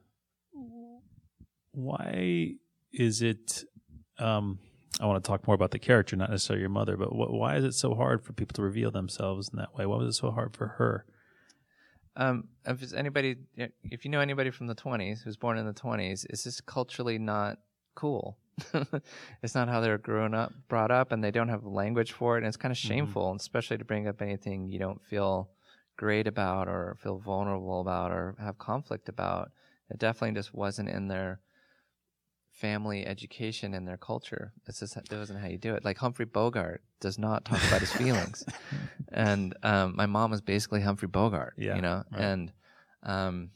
[1.72, 2.54] why
[2.94, 3.66] is it
[4.18, 4.60] um
[5.00, 7.56] i want to talk more about the character not necessarily your mother but wh- why
[7.56, 10.20] is it so hard for people to reveal themselves in that way why was it
[10.20, 11.06] so hard for her
[12.18, 13.36] Um, if it's anybody,
[13.84, 17.18] if you know anybody from the 20s who's born in the 20s, it's just culturally
[17.20, 17.58] not
[17.94, 18.38] cool.
[19.44, 22.40] it's not how they're grown up, brought up, and they don't have language for it.
[22.40, 25.50] And it's kind of shameful, and especially to bring up anything you don't feel
[25.98, 29.52] great about or feel vulnerable about or have conflict about.
[29.90, 31.42] It definitely just wasn't in their
[32.56, 34.54] family education and their culture.
[34.68, 35.84] It's just that wasn't how you do it.
[35.86, 38.44] Like Humphrey Bogart does not talk about his feelings,
[39.12, 41.54] and um, my mom was basically Humphrey Bogart.
[41.58, 42.22] Yeah, you know, right.
[42.22, 42.52] and
[43.04, 43.50] um,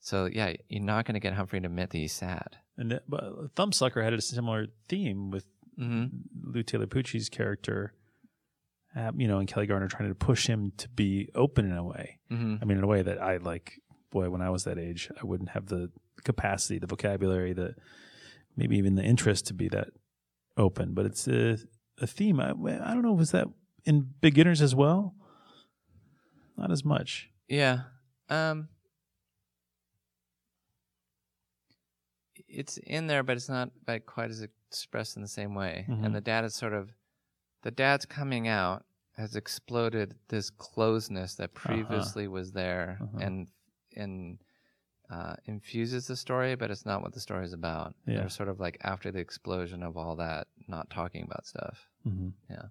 [0.00, 2.58] so yeah, you're not going to get Humphrey to admit that he's sad.
[2.78, 5.44] and that, but thumbsucker had a similar theme with
[5.78, 6.06] hmm
[6.42, 7.92] lou taylor pucci's character
[8.96, 11.84] uh, you know and kelli garner trying to push him to be open in a
[11.84, 13.74] way hmm i mean in a way that i like
[14.10, 15.90] boy when i was that age i wouldn't have the
[16.24, 17.74] capacity the vocabulary the
[18.56, 19.88] maybe even the interest to be that
[20.56, 21.58] open but it's a,
[22.00, 23.46] a theme I, I don't know was that
[23.84, 25.14] in beginners as well
[26.56, 27.80] not as much Yeah.
[28.28, 28.68] Um
[32.48, 35.84] it's in there but it's not like quite as expressed in the same way.
[35.88, 36.04] Mhm.
[36.04, 36.90] And the dad is sort of
[37.62, 38.84] the dad's coming out
[39.16, 43.18] has exploded this closeness that previously was there Uh-huh.
[43.20, 43.48] and
[43.96, 44.38] and
[45.10, 47.94] uh, infuses the story, but it's not what the story is about.
[48.06, 48.18] Yeah.
[48.20, 51.88] They're sort of like after the explosion of all that, not talking about stuff.
[52.06, 52.28] mm-hmm.
[52.50, 52.66] Yeah.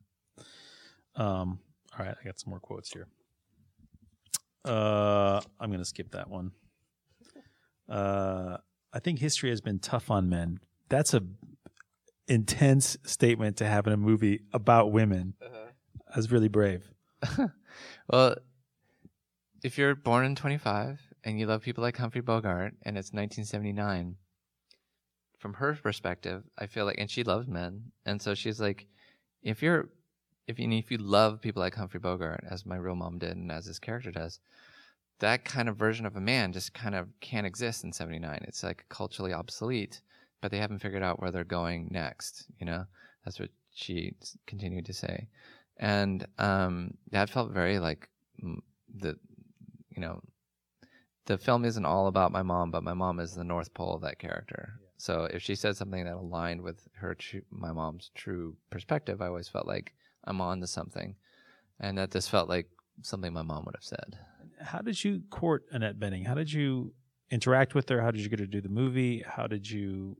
[1.15, 1.59] um
[1.97, 3.07] all right i got some more quotes here
[4.65, 6.51] uh i'm gonna skip that one
[7.89, 8.57] uh
[8.91, 11.21] i think history has been tough on men that's a
[12.27, 15.35] intense statement to have in a movie about women
[16.13, 16.91] that's really brave
[18.09, 18.35] Well,
[19.63, 24.15] if you're born in 25 and you love people like Humphrey Bogart and it's 1979,
[25.39, 27.91] from her perspective, I feel like, and she loves men.
[28.05, 28.85] And so she's like,
[29.41, 29.89] if you're,
[30.47, 33.51] if you, if you love people like Humphrey Bogart, as my real mom did and
[33.51, 34.39] as this character does,
[35.19, 38.39] that kind of version of a man just kind of can't exist in 79.
[38.47, 40.01] It's like culturally obsolete,
[40.41, 42.45] but they haven't figured out where they're going next.
[42.59, 42.85] You know,
[43.23, 44.13] that's what she
[44.45, 45.27] continued to say.
[45.77, 48.09] And um, that felt very like
[48.39, 49.17] the,
[49.89, 50.21] you know,
[51.25, 54.01] the film isn't all about my mom, but my mom is the North Pole of
[54.01, 54.79] that character.
[54.97, 57.15] So if she said something that aligned with her,
[57.49, 61.15] my mom's true perspective, I always felt like I'm on to something,
[61.79, 62.67] and that this felt like
[63.01, 64.17] something my mom would have said.
[64.61, 66.93] how did you court annette bening how did you
[67.29, 70.15] interact with her how did you get her to do the movie how did you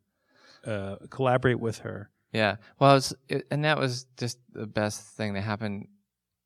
[0.68, 2.58] uh, collaborate with her Yeah.
[2.80, 5.88] Well, was, it, and that was just the best thing that happened.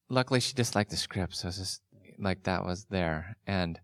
[0.09, 1.81] Luckily, she disliked the script, so it's just
[2.19, 3.79] like that was there, and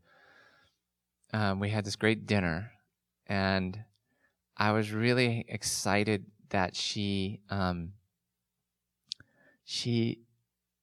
[1.35, 2.71] um, we had this great dinner,
[3.27, 3.77] and
[4.55, 7.91] I was really excited that she um,
[9.65, 10.19] she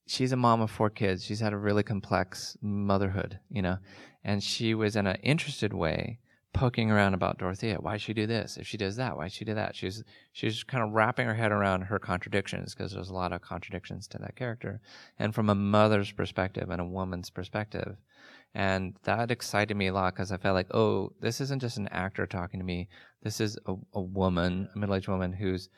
[0.06, 1.24] she's a mom of four kids.
[1.24, 3.78] She's had a really complex motherhood, you know,
[4.22, 6.18] and she was in an interested way
[6.52, 7.76] poking around about Dorothea.
[7.76, 8.58] Why'd she do this?
[8.58, 9.74] If she does that, why'd she do that?
[9.74, 13.40] She's she's kind of wrapping her head around her contradictions because there's a lot of
[13.40, 14.82] contradictions to that character,
[15.18, 17.96] and from a mother's perspective and a woman's perspective.
[18.54, 21.88] And that excited me a lot because I felt like, oh, this isn't just an
[21.88, 22.88] actor talking to me.
[23.22, 25.70] This is a, a woman, a middle-aged woman who's,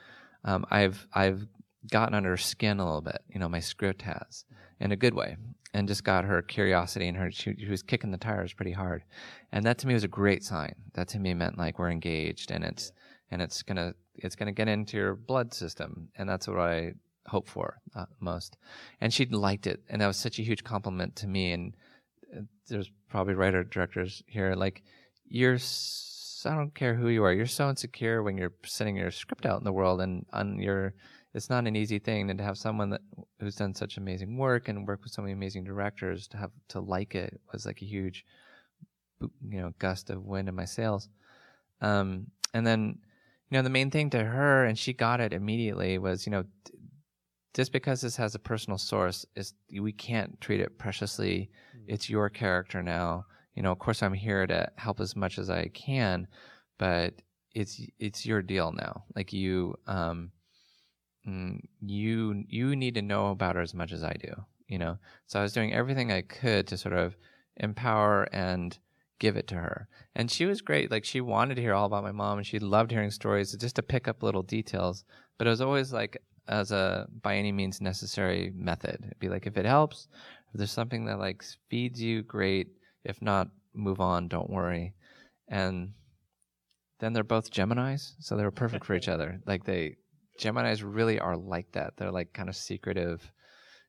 [0.45, 1.47] um, I've I've
[1.91, 3.23] gotten under her skin a little bit.
[3.29, 4.45] You know, my script has
[4.81, 5.37] in a good way,
[5.73, 7.31] and just got her curiosity and her.
[7.31, 9.05] She, she was kicking the tires pretty hard,
[9.53, 10.75] and that to me was a great sign.
[10.95, 12.93] That to me meant like we're engaged, and it's
[13.31, 16.95] and it's gonna it's gonna get into your blood system, and that's what I
[17.27, 18.57] hope for uh, most.
[19.01, 21.53] And she liked it, and that was such a huge compliment to me.
[21.53, 21.75] And
[22.69, 24.83] there's probably writer directors here like
[25.27, 25.59] you're.
[26.47, 27.33] I don't care who you are.
[27.33, 30.95] You're so insecure when you're sending your script out in the world, and on your
[31.33, 33.01] it's not an easy thing, and to have someone that
[33.41, 36.81] who's done such amazing work and work with so many amazing directors to have to
[36.81, 38.25] like it was like a huge,
[39.21, 41.09] you know, gust of wind in my sails.
[41.81, 42.99] Um, and then,
[43.51, 46.45] you know, the main thing to her, and she got it immediately, was you know,
[47.55, 51.51] just because this has a personal source, is we can't treat it preciously.
[51.87, 53.27] It's your character now.
[53.55, 56.27] You know, of course, I'm here to help as much as I can,
[56.79, 57.15] but
[57.53, 59.05] it's it's your deal now.
[59.15, 60.33] Like you, um,
[61.27, 64.33] mm, you you need to know about her as much as I do.
[64.67, 67.17] You know, so I was doing everything I could to sort of
[67.57, 68.77] empower and
[69.19, 69.89] give it to her.
[70.15, 70.91] And she was great.
[70.91, 73.77] Like she wanted to hear all about my mom and she loved hearing stories just
[73.77, 75.05] to pick up little details.
[75.39, 76.17] But it was always like
[76.49, 78.99] as a by any means necessary method.
[79.03, 80.09] It'd be like if it helps,
[80.55, 82.69] if there's something that like feeds you, great.
[83.05, 84.95] If not, move on, don't worry.
[85.49, 85.95] And
[87.01, 89.41] then they're both Geminis, so they were perfect for each other.
[89.47, 89.97] Like they
[90.41, 91.95] Geminis really are like that.
[91.97, 93.33] They're like kind of secretive.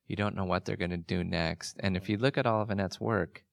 [0.08, 1.76] You don't know what they're going to do next.
[1.80, 3.44] And if you look at all of Annette's work,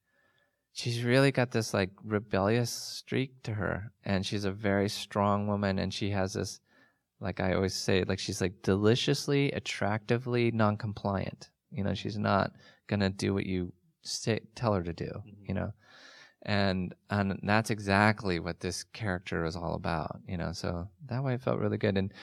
[0.72, 5.78] she's really got this like rebellious streak to her and she's a very strong woman
[5.78, 6.60] and she has this
[7.20, 11.52] like I always say like she's like deliciously attractively non-compliant.
[11.74, 12.52] You know, she's not
[12.88, 15.46] going to do what you say, tell her to do, mm-hmm.
[15.48, 15.72] you know?
[16.46, 20.52] And and that's exactly what this character is all about you know?
[20.52, 21.98] So that way it felt really good.
[21.98, 22.14] And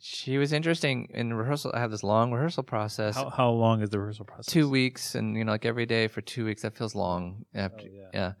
[0.00, 3.16] she was interesting in rehearsal i have this long rehearsal process.
[3.16, 4.46] How, how long is the rehearsal process?
[4.46, 7.84] Two weeks and you know like every day for two weeks that feels long after,
[7.86, 8.08] oh, yeah.
[8.14, 8.32] yeah.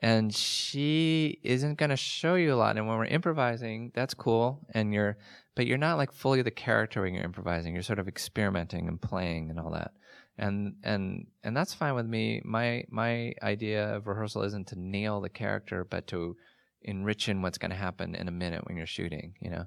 [0.00, 2.76] and she isn't going to show you a lot.
[2.76, 4.66] And when we're improvising that's cool.
[4.74, 5.16] And you're
[5.58, 9.02] but you're not like fully the character when you're improvising you're sort of experimenting and
[9.02, 9.92] playing and all that
[10.38, 12.40] and and and that's fine with me.
[12.44, 16.36] My my idea of rehearsal isn't to nail the character, but to
[16.82, 19.34] enrich in what's going to happen in a minute when you're shooting.
[19.40, 19.66] You know.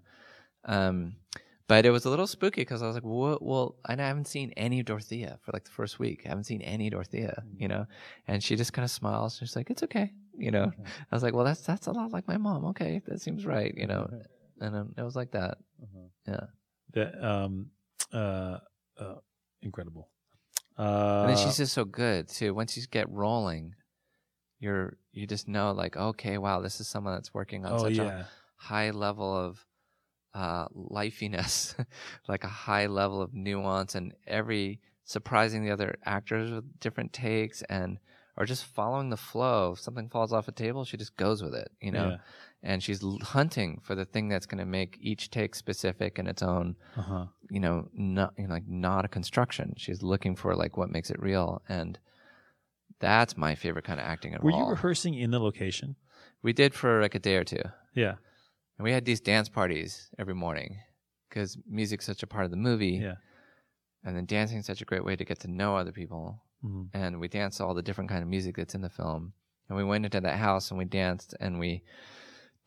[0.66, 1.16] Um,
[1.68, 4.52] but it was a little spooky because I was like, well, well, I haven't seen
[4.58, 6.24] any Dorothea for like the first week.
[6.26, 7.86] I haven't seen any Dorothea, you know?
[8.28, 9.38] And she just kind of smiles.
[9.38, 10.70] She's like, it's okay, you know?
[10.86, 12.66] I was like, well, that's, that's a lot like my mom.
[12.66, 13.02] Okay.
[13.08, 14.10] That seems right, you know?
[14.62, 15.58] And um, it was like that.
[15.82, 16.08] Uh-huh.
[16.28, 16.46] Yeah.
[16.94, 17.68] That, um,
[18.14, 18.58] uh,
[19.00, 19.16] uh,
[19.62, 20.10] incredible.
[20.78, 22.54] Uh, and then she's just so good too.
[22.54, 23.76] Once you get rolling,
[24.60, 27.94] you're you just know like okay, wow, this is someone that's working on oh, such
[27.94, 28.20] yeah.
[28.20, 29.66] a high level of
[30.34, 31.76] uh, lifiness,
[32.28, 37.62] like a high level of nuance, and every surprising the other actors with different takes
[37.64, 37.98] and
[38.38, 39.74] or just following the flow.
[39.74, 42.12] If something falls off a table, she just goes with it, you know.
[42.12, 42.18] Yeah
[42.64, 46.44] and she's hunting for the thing that's going to make each take specific in its
[46.44, 47.26] own uh-huh.
[47.50, 49.74] you know not you know, like not a construction.
[49.78, 51.98] She's looking for like what makes it real and
[53.00, 54.60] that's my favorite kind of acting at were all.
[54.60, 55.96] you rehearsing in the location?
[56.44, 57.64] We did for like a day or two.
[57.96, 58.16] Yeah.
[58.78, 60.78] And we had these dance parties every morning
[61.30, 63.00] because music's such a part of the movie.
[63.02, 63.16] Yeah.
[64.04, 66.44] And then dancing is such a great way to get to know other people.
[66.64, 66.96] Mm-hmm.
[66.96, 69.34] and we danced all the different kind of music that's in the film.
[69.68, 71.82] And we went into that house and we danced and we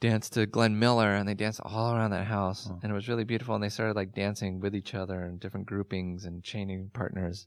[0.04, 2.78] danced to Glenn Miller and they danced all around that house oh.
[2.82, 5.64] and it was really beautiful and they started like dancing with each other and different
[5.64, 7.46] groupings and chaining partners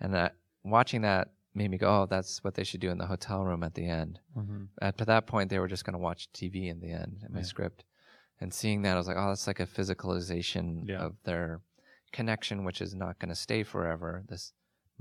[0.00, 0.34] and that
[0.64, 3.62] watching that made me go oh that's what they should do in the hotel room
[3.62, 4.64] at the end mm-hmm.
[4.80, 7.40] at that point they were just going to watch tv in the end in my
[7.40, 7.44] yeah.
[7.44, 7.84] script
[8.40, 10.98] and seeing that i was like oh that's like a physicalization yeah.
[10.98, 11.60] of their
[12.10, 14.54] connection which is not going to stay forever this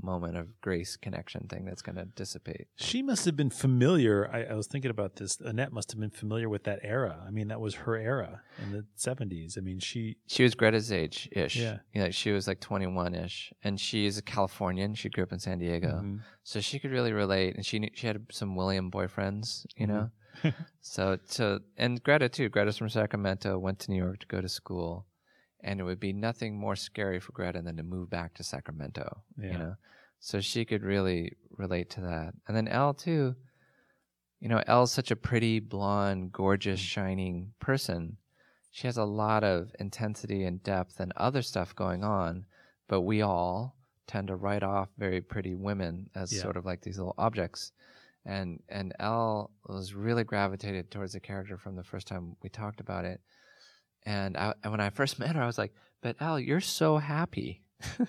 [0.03, 2.67] moment of grace connection thing that's going to dissipate.
[2.75, 4.29] She must have been familiar.
[4.31, 5.39] I, I, was thinking about this.
[5.39, 7.23] Annette must have been familiar with that era.
[7.25, 9.57] I mean, that was her era in the seventies.
[9.57, 11.55] I mean, she she was Greta's age ish.
[11.55, 14.95] Yeah, you know, she was like twenty one ish, and she's a Californian.
[14.95, 16.17] She grew up in San Diego, mm-hmm.
[16.43, 17.55] so she could really relate.
[17.55, 20.09] And she knew, she had some William boyfriends, you know.
[20.43, 20.49] Mm-hmm.
[20.81, 22.49] so so and Greta too.
[22.49, 23.57] Greta's from Sacramento.
[23.57, 25.05] Went to New York to go to school
[25.63, 29.21] and it would be nothing more scary for Greta than to move back to Sacramento.
[29.37, 29.51] Yeah.
[29.51, 29.75] You know,
[30.19, 32.33] so she could really relate to that.
[32.47, 33.35] And then Elle too.
[34.39, 36.85] You know, Elle's such a pretty, blonde, gorgeous, mm.
[36.85, 38.17] shining person.
[38.71, 42.45] She has a lot of intensity and depth and other stuff going on,
[42.87, 43.75] but we all
[44.07, 46.41] tend to write off very pretty women as yeah.
[46.41, 47.71] sort of like these little objects.
[48.25, 52.79] And and Elle was really gravitated towards the character from the first time we talked
[52.79, 53.21] about it
[54.05, 56.97] and, I, and when I first met her, I was like, "But Elle, you're so
[56.97, 57.63] happy.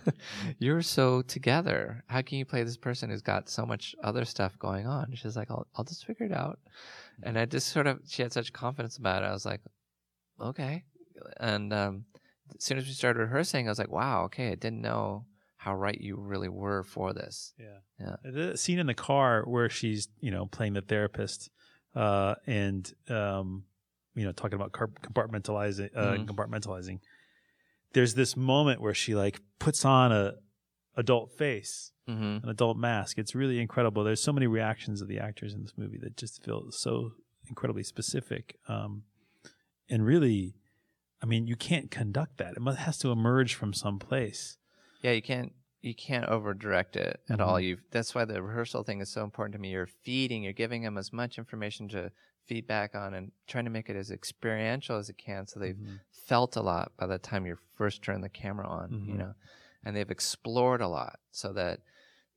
[0.59, 2.05] you're so together.
[2.07, 5.37] How can you play this person who's got so much other stuff going on?" She's
[5.37, 6.59] like, "I'll, I'll just figure it out."
[7.23, 9.27] And I just sort of, she had such confidence about it.
[9.27, 9.61] I was like,
[10.41, 10.85] "Okay."
[11.39, 12.05] And um,
[12.55, 15.27] as soon as we started rehearsing, I was like, "Wow, okay." I didn't know
[15.63, 17.55] how right you really were for this.
[17.57, 18.17] Yeah, yeah.
[18.25, 21.51] The scene in the car where she's, you know, playing the therapist,
[21.95, 23.63] uh, and um,
[24.15, 26.25] you know, talking about compartmentalizing, uh, mm-hmm.
[26.31, 27.01] compartmentalizing.
[27.95, 30.35] there's this moment where she like puts on a
[30.97, 33.19] adult face, hmm an adult mask.
[33.19, 34.05] It's really incredible.
[34.05, 37.13] There's so many reactions of the actors in this movie that just feel so
[37.49, 38.57] incredibly specific.
[38.69, 39.05] Um,
[39.89, 40.55] and really,
[41.23, 42.55] I mean, you can't conduct that.
[42.57, 44.57] It must, has to emerge from some place.
[45.03, 47.57] Yeah, you can't you can't over direct it at all.
[47.57, 47.65] Mhm.
[47.65, 49.71] You that's why the rehearsal thing is so important to me.
[49.71, 52.13] You're feeding, you're giving them as much information to
[52.53, 56.01] feedback on and trying to make it as experiential as it can so they've Mhm.
[56.11, 59.19] felt a lot by the time you first turn the camera on, you Mhm.
[59.19, 59.33] know.
[59.85, 61.81] And they've explored a lot so that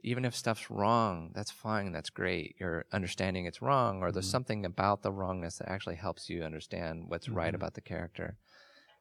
[0.02, 2.56] even if stuff's wrong, that's fine, that's great.
[2.60, 4.32] You're understanding it's wrong or there's Mhm.
[4.32, 7.56] something about the wrongness that actually helps you understand what's right Mhm.
[7.56, 8.38] about the character.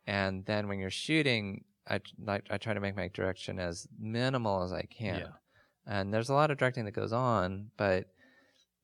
[0.07, 2.01] And then when you're shooting, I
[2.51, 5.23] I try to make my direction as minimal as I can.
[5.23, 5.33] Yeah.
[5.87, 8.07] And there's a lot of directing that goes on, but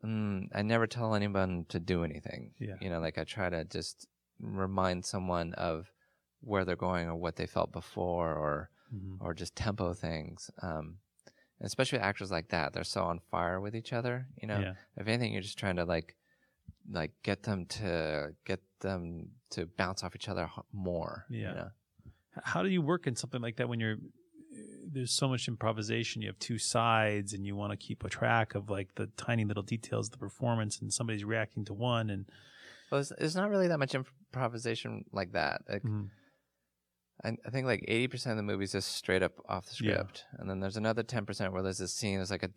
[0.05, 2.53] mm, I never tell anyone to do anything.
[2.59, 2.77] Yeah.
[2.81, 4.07] You know, like I try to just
[4.41, 5.91] remind someone of
[6.41, 9.19] where they're going or what they felt before or Mhm.
[9.21, 10.51] or just tempo things.
[10.63, 10.99] Um,
[11.61, 14.27] especially actors like that, they're so on fire with each other.
[14.41, 14.75] You know, Yeah.
[14.97, 16.17] if anything, you're just trying to like
[16.91, 21.27] like get them to get them to bounce off each other more.
[21.29, 21.53] you Yeah.
[21.53, 21.71] know?
[22.43, 23.99] How do you work in something like that when you're
[24.93, 26.23] there's so much improvisation?
[26.23, 29.45] You have two sides, and you want to keep a track of like the tiny
[29.45, 32.27] little details of the performance, and somebody's reacting to one, and
[32.91, 35.63] Well, it's, it's not really that much improvisation like that.
[35.69, 35.83] Like,
[37.25, 39.85] I, I think like eighty percent of the movie is just straight up off the
[39.85, 39.95] Yeah.
[39.95, 42.17] script, and then there's another ten percent where there's this scene.
[42.17, 42.51] There's like a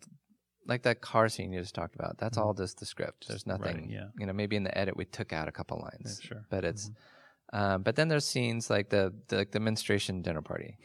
[0.66, 2.16] like that car scene you just talked about.
[2.18, 2.42] That's Mhm.
[2.42, 3.28] all just the script.
[3.28, 3.64] There's nothing.
[3.64, 4.08] writing, yeah.
[4.18, 6.20] You know, maybe in the edit we took out a couple lines.
[6.22, 6.46] Yeah, sure.
[6.48, 7.58] But it's, Mhm.
[7.58, 10.78] um, but then there's scenes like the the, like the menstruation dinner party.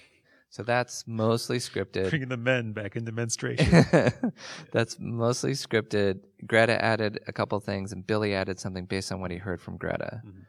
[0.52, 2.10] So that's mostly scripted.
[2.10, 3.86] bringing the men back into menstruation.
[4.72, 6.22] That's mostly scripted.
[6.48, 9.78] Greta added a couple things, and Billy added something based on what he heard from
[9.78, 10.22] Greta.
[10.26, 10.46] Mhm.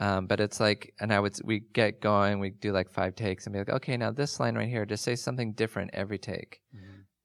[0.00, 3.44] Um, but it's like, and I would we get going, we do like five takes,
[3.46, 6.60] and be like, okay, now this line right here, just say something different every take.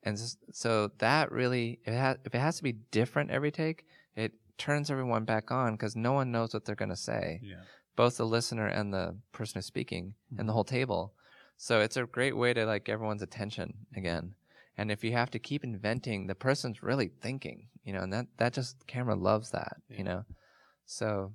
[0.03, 0.17] And
[0.51, 4.33] so that really, if it, ha- if it has to be different every take, it
[4.57, 7.55] turns everyone back on because no one knows what they're going to say, yeah.
[7.95, 11.13] both the listener and the person who's speaking and the whole table.
[11.57, 14.35] So it's a great way to like everyone's attention again.
[14.77, 18.27] And if you have to keep inventing, the person's really thinking, you know, and that,
[18.37, 19.97] that just camera loves that, Yeah.
[19.97, 20.25] you know?
[20.85, 21.33] So,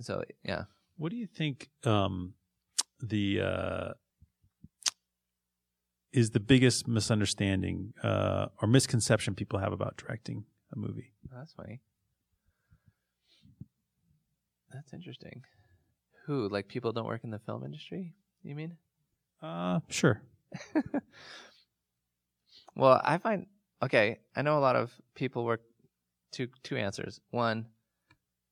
[0.00, 0.64] so yeah.
[0.98, 2.34] What do you think um,
[3.00, 3.92] the uh,
[6.12, 10.44] is the biggest misunderstanding uh, or misconception people have about directing
[10.74, 11.14] a movie?
[11.32, 11.80] That's funny.
[14.72, 15.42] That's interesting.
[16.26, 18.76] Who, like people don't work in the film industry, you mean?
[19.42, 20.20] Uh, sure.
[22.74, 23.46] Well, I find
[23.82, 24.18] okay.
[24.36, 25.62] I know a lot of people work.
[26.32, 27.20] Two two answers.
[27.30, 27.66] One,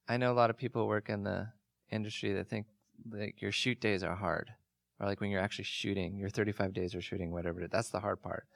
[0.09, 1.49] I know a lot of people work in the
[1.91, 2.67] industry that think
[3.11, 4.51] like your shoot days are hard,
[5.01, 7.67] or like when you're actually shooting, your 35 days of shooting, whatever.
[7.69, 8.47] That's the hard part.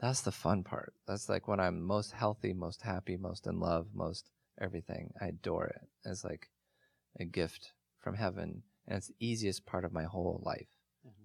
[0.00, 0.94] That's the fun part.
[1.06, 4.30] That's like when I'm most healthy, most happy, most in love, most
[4.60, 5.12] everything.
[5.20, 5.82] I adore it.
[6.04, 6.48] It's like
[7.20, 10.68] a gift from heaven, and it's the easiest part of my whole life.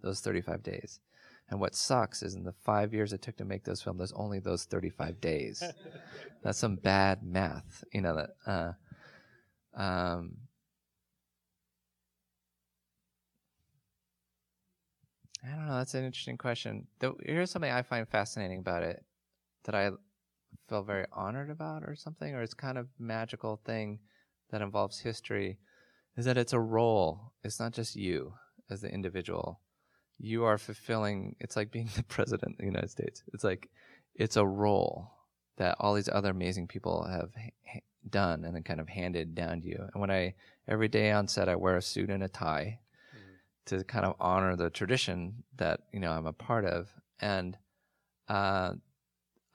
[0.01, 0.99] Those 35 days.
[1.49, 4.11] And what sucks is in the five years it took to make those films, there's
[4.13, 5.63] only those 35 days.
[6.43, 10.38] That's some bad math, you know, that, uh, um,
[15.43, 15.78] I don't know.
[15.78, 16.88] That's an interesting question.
[16.99, 19.03] Though, here's something I find fascinating about it
[19.65, 19.91] that I
[20.67, 23.99] feel very honored about, or something, or it's kind of magical thing
[24.51, 25.59] that involves history,
[26.17, 27.34] is that it's a role.
[27.43, 28.34] It's not just you
[28.69, 29.61] as the individual.
[30.20, 31.36] You are fulfilling.
[31.39, 33.24] It's like being the president of the United States.
[33.34, 33.70] It's like
[34.15, 35.11] it's a role
[35.57, 37.32] that all these other amazing people have
[37.65, 39.88] ha- done and then kind of handed down to you.
[39.93, 40.36] And when I
[40.68, 42.80] every day on set, I wear a suit and a tie
[43.65, 46.89] to kind of honor the tradition that you know I'm a part of,
[47.20, 47.57] and
[48.28, 48.74] uh,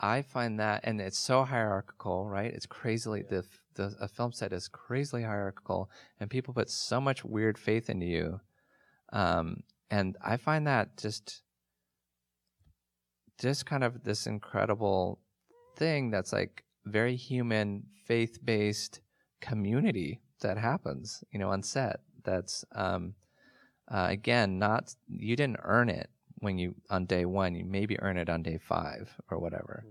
[0.00, 2.52] I find that, and it's so hierarchical, right?
[2.52, 3.44] It's crazily the
[3.74, 5.90] the a film set is crazily hierarchical,
[6.20, 8.40] and people put so much weird faith into you,
[9.12, 9.62] um,
[9.92, 11.42] and I find that just
[13.38, 15.18] just kind of this incredible
[15.76, 19.00] thing that's like very human, faith based
[19.40, 22.00] community that happens, you know, on set.
[22.24, 23.14] That's um,
[23.92, 27.54] uh, again not you didn't earn it when you on day one.
[27.54, 29.84] You maybe earn it on day five or whatever,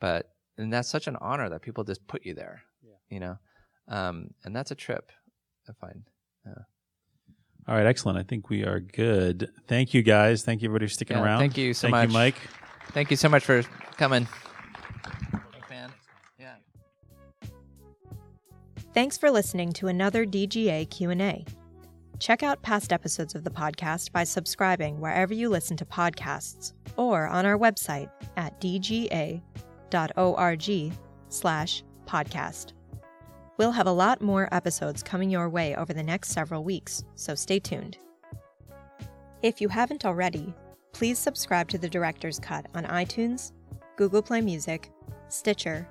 [0.00, 2.62] but and that's such an honor that people just put you there,
[3.10, 3.36] you know,
[3.88, 5.12] um, and that's a trip.
[5.68, 6.04] I find.
[7.68, 8.18] All right, excellent.
[8.18, 9.50] I think we are good.
[9.68, 10.42] Thank you, guys.
[10.44, 11.38] Thank you, everybody, for sticking Yeah, around.
[11.38, 12.08] thank you so thank much.
[12.08, 12.34] you, Mike.
[12.92, 13.62] Thank you so much for
[13.96, 14.26] coming.
[15.52, 15.90] Thanks, man.
[16.38, 16.54] Yeah.
[18.94, 21.44] Thanks for listening to another DGA Q&A.
[22.18, 27.26] Check out past episodes of the podcast by subscribing wherever you listen to podcasts or
[27.26, 29.42] on our website at dga.org
[31.28, 32.72] slash podcast.
[33.58, 37.34] We'll have a lot more episodes coming your way over the next several weeks, so
[37.34, 37.98] stay tuned.
[39.42, 40.54] If you haven't already,
[40.92, 43.52] please subscribe to the Director's Cut on iTunes,
[43.96, 44.90] Google Play Music,
[45.28, 45.86] Stitcher,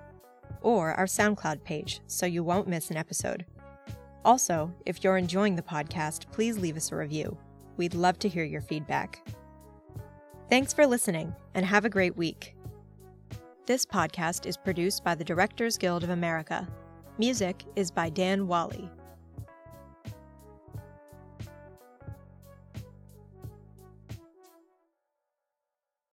[0.61, 3.45] or our SoundCloud page so you won't miss an episode.
[4.25, 7.37] Also, if you're enjoying the podcast, please leave us a review.
[7.77, 9.27] We'd love to hear your feedback.
[10.49, 12.55] Thanks for listening, and have a great week.
[13.65, 16.67] This podcast is produced by the Directors Guild of America.
[17.17, 18.89] Music is by Dan Wally.